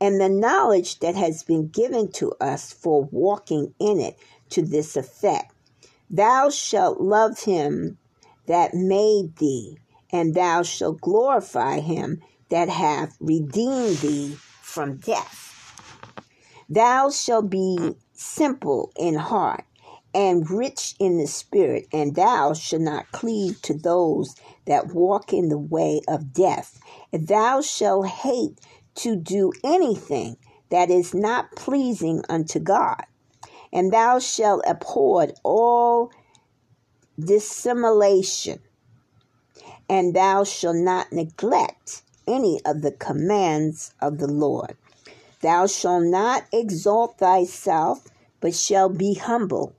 [0.00, 4.18] And the knowledge that has been given to us for walking in it
[4.50, 5.54] to this effect
[6.10, 7.96] Thou shalt love him
[8.46, 9.78] that made thee,
[10.10, 15.47] and thou shalt glorify him that hath redeemed thee from death.
[16.68, 19.64] Thou shalt be simple in heart
[20.14, 24.34] and rich in the spirit, and thou shalt not cleave to those
[24.66, 26.80] that walk in the way of death.
[27.12, 28.58] Thou shalt hate
[28.96, 30.36] to do anything
[30.70, 33.04] that is not pleasing unto God
[33.72, 36.10] and thou shalt abhor all
[37.18, 38.60] dissimulation,
[39.88, 44.76] and thou shalt not neglect any of the commands of the Lord.
[45.40, 48.06] Thou shalt not exalt thyself,
[48.40, 49.74] but shalt be humble.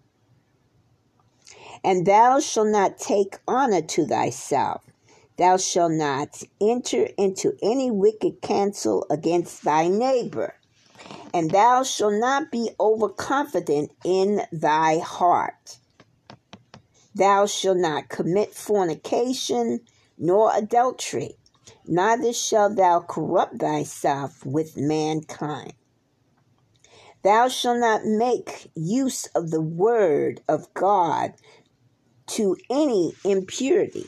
[1.83, 4.83] And thou shalt not take honor to thyself.
[5.37, 10.55] Thou shalt not enter into any wicked counsel against thy neighbor
[11.33, 15.77] and thou shalt not be overconfident in thy heart.
[17.13, 19.81] Thou shalt not commit fornication
[20.17, 21.37] nor adultery,
[21.89, 25.73] neither shalt thou corrupt thyself with mankind.
[27.23, 31.33] Thou shalt not make use of the word of God
[32.27, 34.05] to any impurity,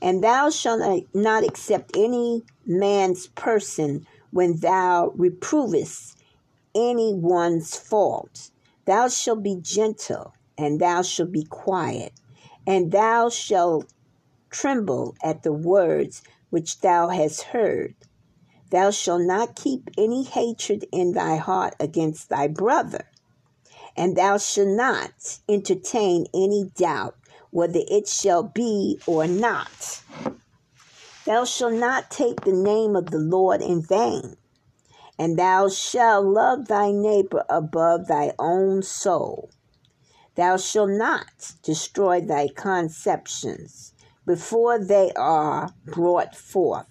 [0.00, 6.16] and thou shalt not accept any man's person when thou reprovest
[6.74, 8.50] anyone's fault.
[8.86, 12.12] Thou shalt be gentle, and thou shalt be quiet,
[12.66, 13.92] and thou shalt
[14.48, 17.94] tremble at the words which thou hast heard.
[18.70, 23.06] Thou shalt not keep any hatred in thy heart against thy brother,
[23.96, 27.16] and thou shalt not entertain any doubt
[27.50, 30.02] whether it shall be or not.
[31.24, 34.36] Thou shalt not take the name of the Lord in vain
[35.18, 39.50] and thou shalt love thy neighbor above thy own soul.
[40.34, 43.94] Thou shalt not destroy thy conceptions
[44.26, 46.86] before they are brought forth,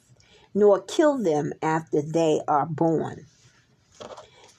[0.54, 3.26] nor kill them after they are born.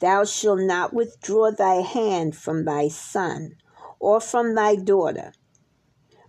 [0.00, 3.56] Thou shalt not withdraw thy hand from thy son
[3.98, 5.32] or from thy daughter,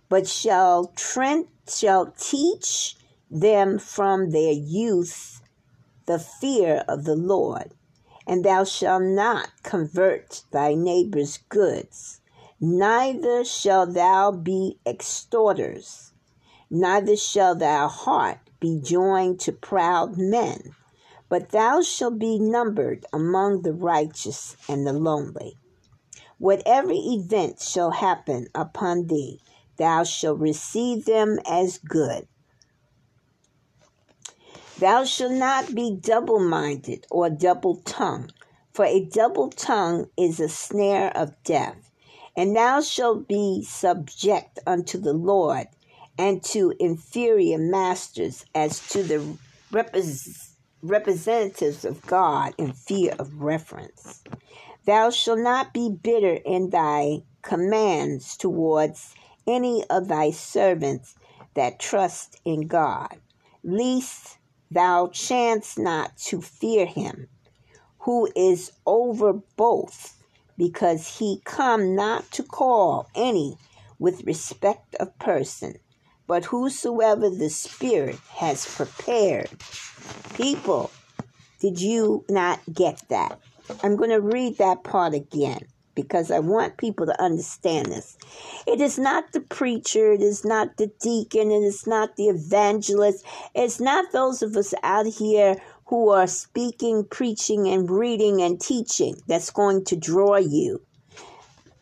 [0.08, 2.96] but shall, trent, shall teach
[3.30, 5.42] them from their youth
[6.06, 7.74] the fear of the Lord.
[8.26, 12.20] And thou shalt not convert thy neighbor's goods,
[12.60, 16.07] neither shalt thou be extorters,
[16.70, 20.74] neither shall thy heart be joined to proud men,
[21.28, 25.56] but thou shalt be numbered among the righteous and the lonely.
[26.38, 29.40] Whatever event shall happen upon thee,
[29.76, 32.26] thou shalt receive them as good
[34.78, 38.32] Thou shalt not be double minded or double tongued,
[38.70, 41.90] for a double tongue is a snare of death.
[42.36, 45.66] And thou shalt be subject unto the Lord
[46.18, 49.38] and to inferior masters as to the
[50.82, 54.22] representatives of God in fear of reference.
[54.84, 59.14] Thou shalt not be bitter in thy commands towards
[59.46, 61.14] any of thy servants
[61.54, 63.16] that trust in God,
[63.62, 64.38] lest
[64.70, 67.28] thou chance not to fear him,
[68.00, 70.14] who is over both,
[70.56, 73.56] because he come not to call any
[73.98, 75.74] with respect of person,
[76.28, 79.48] but whosoever the Spirit has prepared.
[80.34, 80.92] People,
[81.60, 83.40] did you not get that?
[83.82, 88.16] I'm going to read that part again because I want people to understand this.
[88.68, 93.24] It is not the preacher, it is not the deacon, it is not the evangelist,
[93.54, 95.56] it's not those of us out here
[95.86, 100.80] who are speaking, preaching, and reading and teaching that's going to draw you.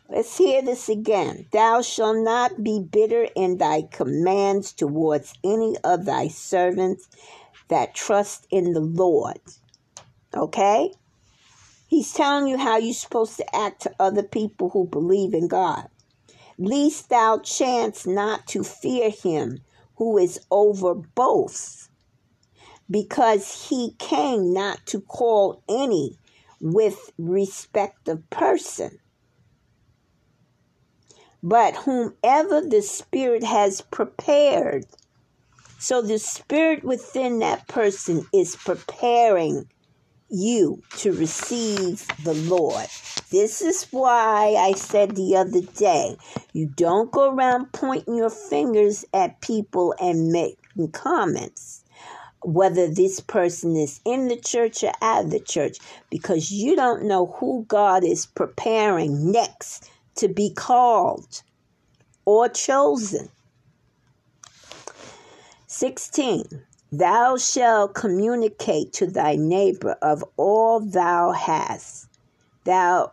[0.09, 1.47] Let's hear this again.
[1.53, 7.09] Thou shalt not be bitter in thy commands towards any of thy servants
[7.69, 9.41] that trust in the Lord.
[10.33, 10.93] Okay?
[11.89, 15.89] He's telling you how you're supposed to act to other people who believe in God.
[16.57, 19.59] Least thou chance not to fear him
[19.97, 21.89] who is over both,
[22.89, 26.17] because he came not to call any
[26.61, 28.99] with respect of person,
[31.47, 34.85] but whomever the Spirit has prepared.
[35.79, 39.69] So the Spirit within that person is preparing
[40.29, 42.89] you to receive the Lord.
[43.31, 46.17] This is why I said the other day
[46.53, 51.85] you don't go around pointing your fingers at people and making comments,
[52.43, 55.79] whether this person is in the church or out of the church,
[56.11, 61.43] because you don't know who God is preparing next to be called
[62.25, 63.31] or chosen.
[65.67, 66.63] 16.
[66.93, 72.09] Thou shalt communicate to thy neighbor of all thou hast.
[72.65, 73.13] Thou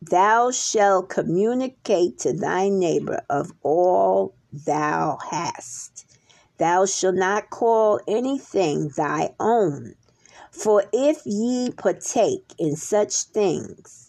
[0.00, 6.06] thou shalt communicate to thy neighbor of all thou hast.
[6.58, 9.94] Thou shalt not call anything thy own.
[10.50, 14.07] For if ye partake in such things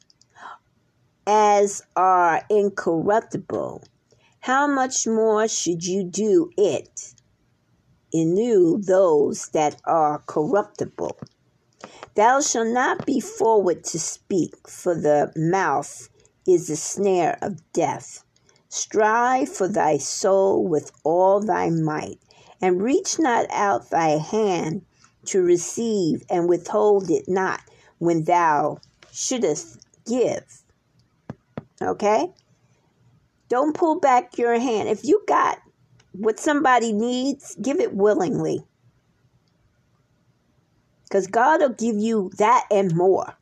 [1.31, 3.83] as are incorruptible,
[4.39, 7.13] how much more should you do it?
[8.11, 11.19] Inu those that are corruptible.
[12.15, 16.09] Thou shalt not be forward to speak, for the mouth
[16.47, 18.23] is a snare of death.
[18.69, 22.17] Strive for thy soul with all thy might,
[22.59, 24.83] and reach not out thy hand
[25.25, 27.61] to receive, and withhold it not
[27.99, 28.79] when thou
[29.11, 29.77] shouldest
[30.07, 30.58] give.
[31.81, 32.31] Okay?
[33.49, 34.89] Don't pull back your hand.
[34.89, 35.59] If you got
[36.13, 38.63] what somebody needs, give it willingly.
[41.03, 43.35] Because God will give you that and more.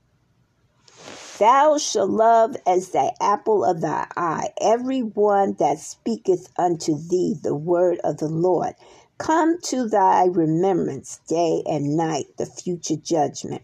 [1.39, 7.35] Thou shalt love as the apple of thy eye every one that speaketh unto thee
[7.39, 8.73] the word of the Lord.
[9.19, 13.61] Come to thy remembrance day and night the future judgment.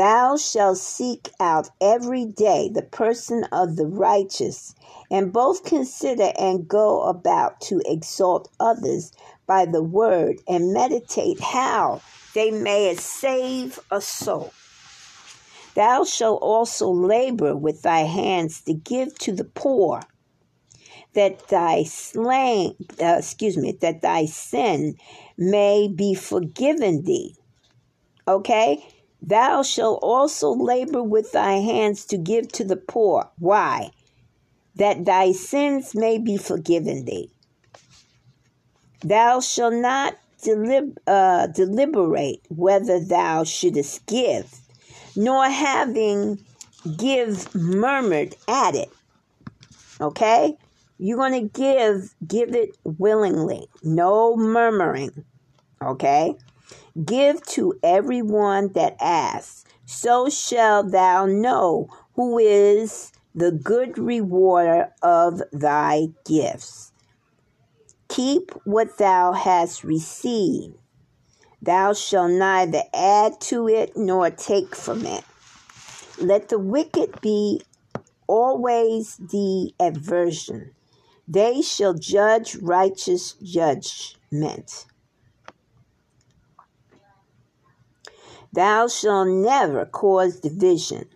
[0.00, 4.74] Thou shalt seek out every day the person of the righteous,
[5.10, 9.12] and both consider and go about to exalt others
[9.46, 12.00] by the word, and meditate how
[12.32, 14.54] they may save a soul.
[15.74, 20.00] Thou shalt also labor with thy hands to give to the poor,
[21.12, 24.94] that thy slain, uh, excuse me, that thy sin
[25.36, 27.36] may be forgiven thee.
[28.26, 28.82] Okay?
[29.22, 33.30] Thou shalt also labor with thy hands to give to the poor.
[33.38, 33.90] Why?
[34.76, 37.30] That thy sins may be forgiven thee.
[39.02, 44.60] Thou shalt not delib- uh, deliberate whether thou shouldest give,
[45.16, 46.38] nor having
[46.96, 48.90] give murmured at it.
[50.00, 50.56] Okay?
[50.98, 53.66] You're going to give, give it willingly.
[53.82, 55.24] No murmuring.
[55.82, 56.34] Okay?
[57.04, 64.92] Give to every one that asks, so shall thou know who is the good rewarder
[65.02, 66.92] of thy gifts.
[68.08, 70.74] Keep what thou hast received.
[71.62, 75.24] Thou shalt neither add to it nor take from it.
[76.18, 77.62] Let the wicked be
[78.26, 80.72] always the aversion.
[81.28, 84.86] They shall judge righteous judgment.
[88.52, 91.08] Thou shalt never cause division,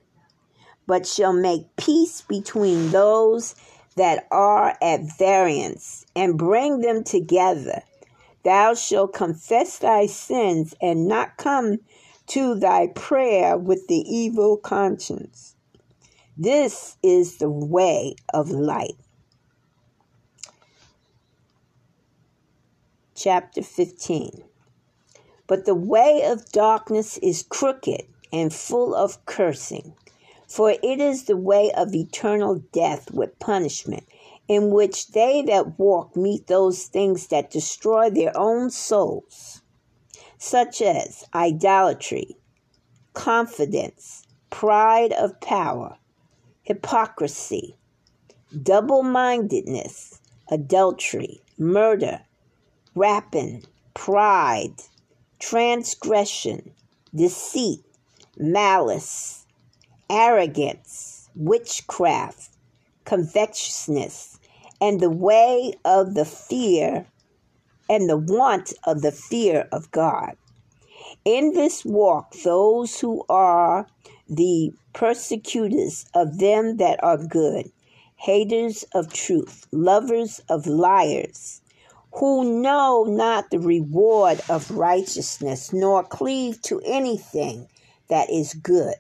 [0.87, 3.57] but shall make peace between those
[3.97, 7.83] that are at variance, and bring them together.
[8.45, 11.79] Thou shalt confess thy sins and not come
[12.29, 15.55] to thy prayer with the evil conscience.
[16.37, 18.97] This is the way of light.
[23.15, 24.43] Chapter 15
[25.47, 28.03] but the way of darkness is crooked
[28.33, 29.95] and full of cursing.
[30.49, 34.05] For it is the way of eternal death with punishment,
[34.49, 39.63] in which they that walk meet those things that destroy their own souls,
[40.39, 42.37] such as idolatry,
[43.15, 45.97] confidence, pride of power,
[46.63, 47.77] hypocrisy,
[48.63, 52.21] double mindedness, adultery, murder,
[52.95, 53.63] rapine,
[53.95, 54.75] pride,
[55.49, 56.73] transgression,
[57.15, 57.81] deceit,
[58.39, 59.45] malice,
[60.09, 62.49] arrogance, witchcraft,
[63.05, 64.39] covetousness,
[64.81, 67.07] and the way of the fear
[67.91, 70.35] and the want of the fear of God.
[71.27, 73.87] In this walk, those who are
[74.27, 77.71] the persecutors of them that are good,
[78.17, 81.61] haters of truth, lovers of liars,
[82.15, 87.69] who know not the reward of righteousness, nor cleave to anything
[88.09, 88.95] that is good,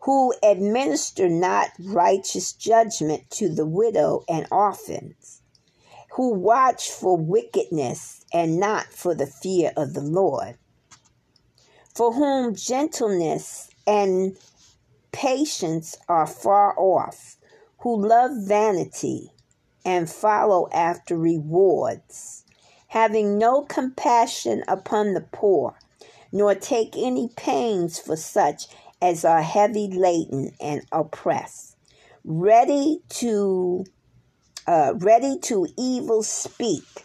[0.00, 5.42] who administer not righteous judgment to the widow and orphans,
[6.12, 10.58] who watch for wickedness and not for the fear of the Lord,
[11.94, 14.36] for whom gentleness and
[15.12, 17.36] patience are far off,
[17.78, 19.30] who love vanity
[19.84, 22.44] and follow after rewards,
[22.88, 25.78] having no compassion upon the poor,
[26.32, 28.66] nor take any pains for such
[29.02, 31.76] as are heavy laden and oppressed,
[32.24, 33.84] ready to
[34.66, 37.04] uh, ready to evil speak,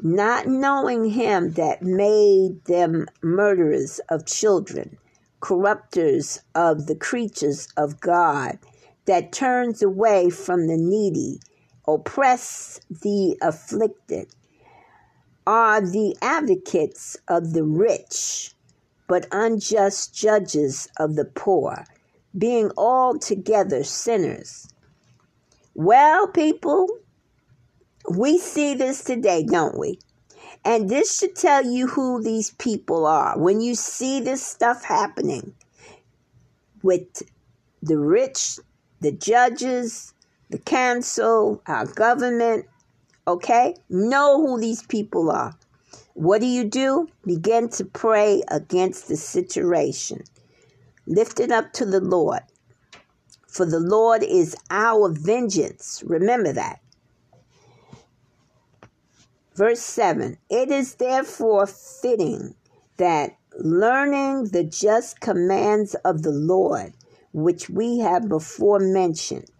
[0.00, 4.96] not knowing him that made them murderers of children,
[5.40, 8.58] corrupters of the creatures of God,
[9.04, 11.40] that turns away from the needy
[11.88, 14.28] oppress the afflicted,
[15.46, 18.52] are the advocates of the rich,
[19.06, 21.86] but unjust judges of the poor,
[22.36, 24.68] being altogether sinners.
[25.74, 26.88] Well, people,
[28.10, 29.98] we see this today, don't we?
[30.64, 33.38] And this should tell you who these people are.
[33.38, 35.54] When you see this stuff happening
[36.82, 37.22] with
[37.80, 38.58] the rich,
[39.00, 40.12] the judges,
[40.50, 42.66] the council, our government,
[43.26, 43.74] okay?
[43.88, 45.54] Know who these people are.
[46.14, 47.08] What do you do?
[47.24, 50.24] Begin to pray against the situation.
[51.06, 52.40] Lift it up to the Lord.
[53.46, 56.02] For the Lord is our vengeance.
[56.06, 56.80] Remember that.
[59.54, 62.54] Verse 7 It is therefore fitting
[62.96, 66.92] that learning the just commands of the Lord,
[67.32, 69.50] which we have before mentioned,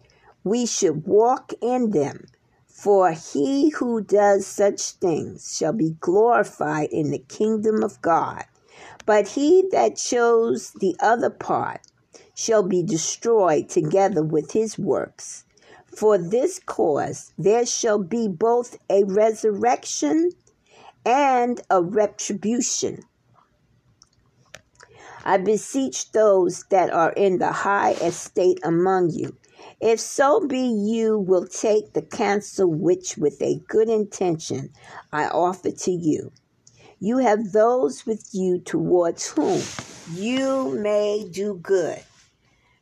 [0.49, 2.25] we should walk in them.
[2.65, 8.45] For he who does such things shall be glorified in the kingdom of God.
[9.05, 11.81] But he that chose the other part
[12.33, 15.43] shall be destroyed together with his works.
[15.85, 20.31] For this cause there shall be both a resurrection
[21.05, 23.03] and a retribution.
[25.23, 29.35] I beseech those that are in the high estate among you
[29.79, 34.71] if so be you will take the counsel which with a good intention
[35.11, 36.31] I offer to you.
[36.99, 39.61] You have those with you towards whom
[40.13, 42.03] you may do good.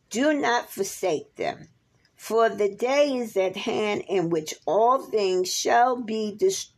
[0.09, 1.67] Do not forsake them,
[2.15, 6.69] for the day is at hand in which all things shall be dis-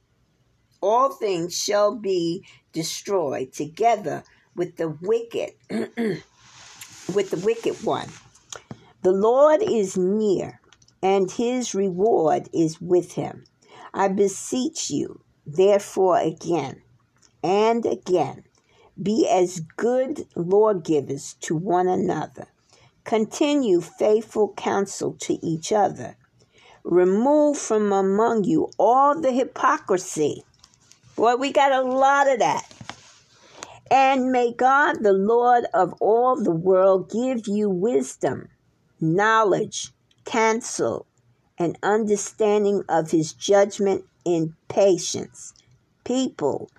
[0.82, 4.24] all things shall be destroyed together
[4.56, 5.52] with the wicked
[7.14, 8.10] with the wicked one
[9.02, 10.60] the Lord is near,
[11.02, 13.46] and his reward is with him.
[13.94, 16.82] I beseech you, therefore, again
[17.42, 18.44] and again,
[19.02, 22.48] be as good lawgivers to one another.
[23.06, 26.18] Continue faithful counsel to each other.
[26.84, 30.44] Remove from among you all the hypocrisy.
[31.16, 32.68] Boy, we got a lot of that.
[33.90, 38.50] And may God, the Lord of all the world, give you wisdom
[39.02, 39.92] knowledge,
[40.26, 41.06] counsel,
[41.58, 45.54] and understanding of his judgment in patience.
[46.04, 46.70] People,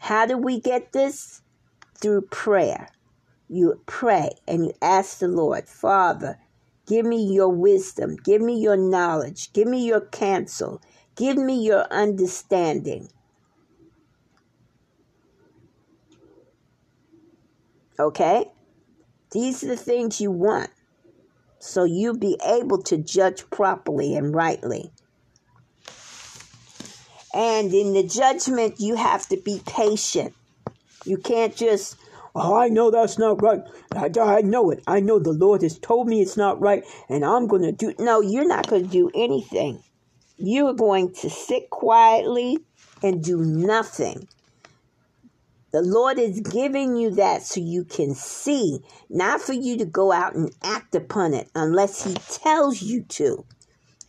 [0.00, 1.40] how do we get this?
[1.96, 2.88] Through prayer.
[3.48, 6.38] You pray and you ask the Lord, Father,
[6.86, 10.82] give me your wisdom, give me your knowledge, give me your counsel,
[11.16, 13.08] give me your understanding.
[17.98, 18.50] Okay?
[19.30, 20.70] These are the things you want
[21.64, 24.90] so you'll be able to judge properly and rightly.
[27.32, 30.34] And in the judgment, you have to be patient.
[31.04, 31.96] You can't just,
[32.34, 33.62] oh, I know that's not right.
[33.92, 34.82] I, I know it.
[34.86, 37.94] I know the Lord has told me it's not right, and I'm going to do.
[37.98, 39.82] No, you're not going to do anything.
[40.36, 42.58] You are going to sit quietly
[43.02, 44.28] and do nothing
[45.74, 48.78] The Lord is giving you that so you can see,
[49.10, 53.44] not for you to go out and act upon it unless He tells you to.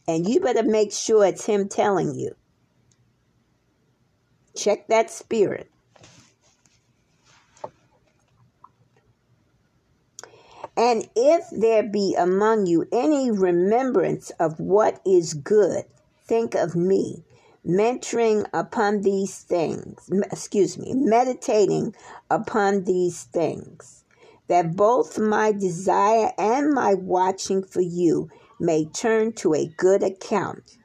[0.08, 2.36] And you better make sure it's Him telling you.
[4.56, 5.72] Check that spirit.
[10.78, 15.86] And if there be among you any remembrance of what is good,
[16.28, 17.25] think of me,
[17.66, 21.96] mentoring upon these things, excuse me, meditating
[22.30, 24.04] upon these things,
[24.48, 28.30] that both my desire and my watching for you
[28.60, 30.78] may turn to a good account.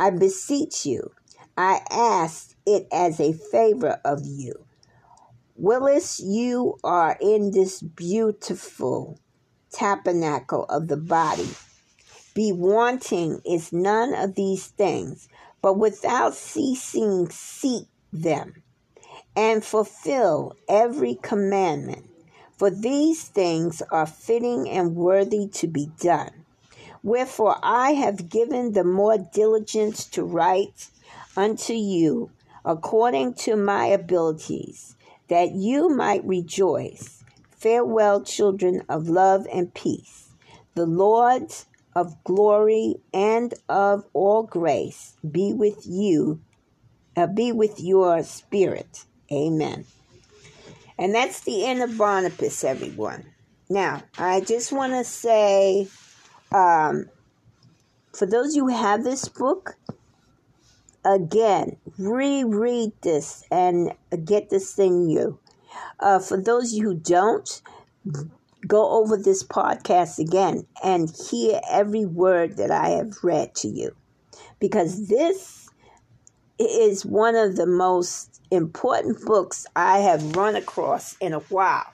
[0.00, 1.12] I beseech you,
[1.56, 4.64] I ask it as a favor of you.
[5.54, 9.20] Willis, you are in this beautiful
[9.70, 11.50] tabernacle of the body.
[12.34, 15.28] Be wanting is none of these things,
[15.62, 18.62] but without ceasing seek them,
[19.34, 22.10] and fulfill every commandment.
[22.58, 26.44] For these things are fitting and worthy to be done.
[27.02, 30.88] Wherefore I have given the more diligence to write
[31.36, 32.30] unto you
[32.64, 34.94] according to my abilities,
[35.28, 37.22] that you might rejoice
[37.62, 40.30] Farewell, children of love and peace.
[40.74, 41.54] The Lord
[41.94, 46.40] of glory and of all grace be with you,
[47.16, 49.04] uh, be with your spirit.
[49.30, 49.84] Amen.
[50.98, 53.26] And that's the end of Barnabas, everyone.
[53.68, 55.88] Now, I just want to say,
[56.52, 57.08] um,
[58.14, 59.76] for those who have this book,
[61.04, 63.92] again, reread this and
[64.24, 65.38] get this thing new.
[65.98, 67.62] Uh, for those who don't,
[68.66, 73.94] go over this podcast again and hear every word that I have read to you.
[74.60, 75.68] Because this
[76.58, 81.86] is one of the most important books I have run across in a while.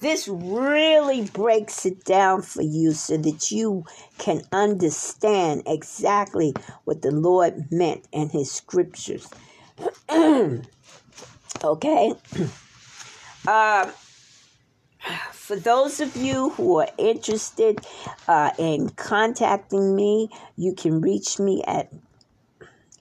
[0.00, 3.84] This really breaks it down for you so that you
[4.18, 6.54] can understand exactly
[6.84, 9.28] what the Lord meant in His scriptures.
[11.64, 12.14] okay?
[13.44, 13.90] Uh,
[15.32, 17.80] for those of you who are interested
[18.28, 21.92] uh, in contacting me, you can reach me at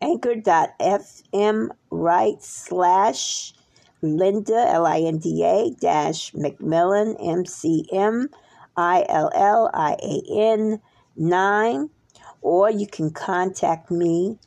[0.02, 3.54] anchor.fm right slash
[4.02, 8.30] Linda, L I N D A dash McMillian, M C M
[8.76, 10.82] I L L I A N
[11.16, 11.90] 9,
[12.42, 14.40] or you can contact me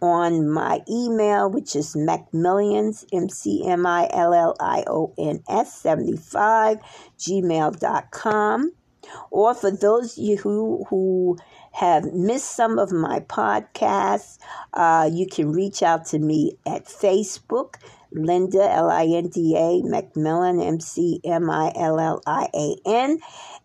[0.00, 5.42] on my email, which is McMillions, M C M I L L I O N
[5.48, 6.78] S 75,
[7.18, 8.72] gmail.com.
[9.30, 11.38] Or for those you who, who
[11.72, 14.38] have missed some of my podcasts,
[14.74, 17.74] uh, you can reach out to me at Facebook,
[18.12, 22.76] Linda, L I N D A, McMillian, M C M I L L I A
[22.86, 23.18] N,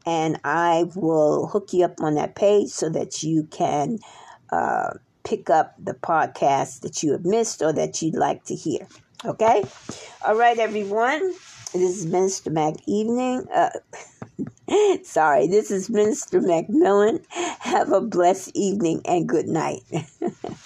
[0.06, 4.00] and I will hook you up on that page so that you can.
[4.52, 4.94] Uh,
[5.26, 8.88] pick up the podcast that you have missed or that you'd like to hear.
[9.26, 9.64] Okay?
[10.26, 11.34] All right, everyone.
[11.74, 13.48] This is Minister Mac Evening.
[13.54, 13.72] Uh,
[15.04, 17.24] sorry, this is Minister McMillian.
[17.32, 19.82] Have a blessed evening and good night.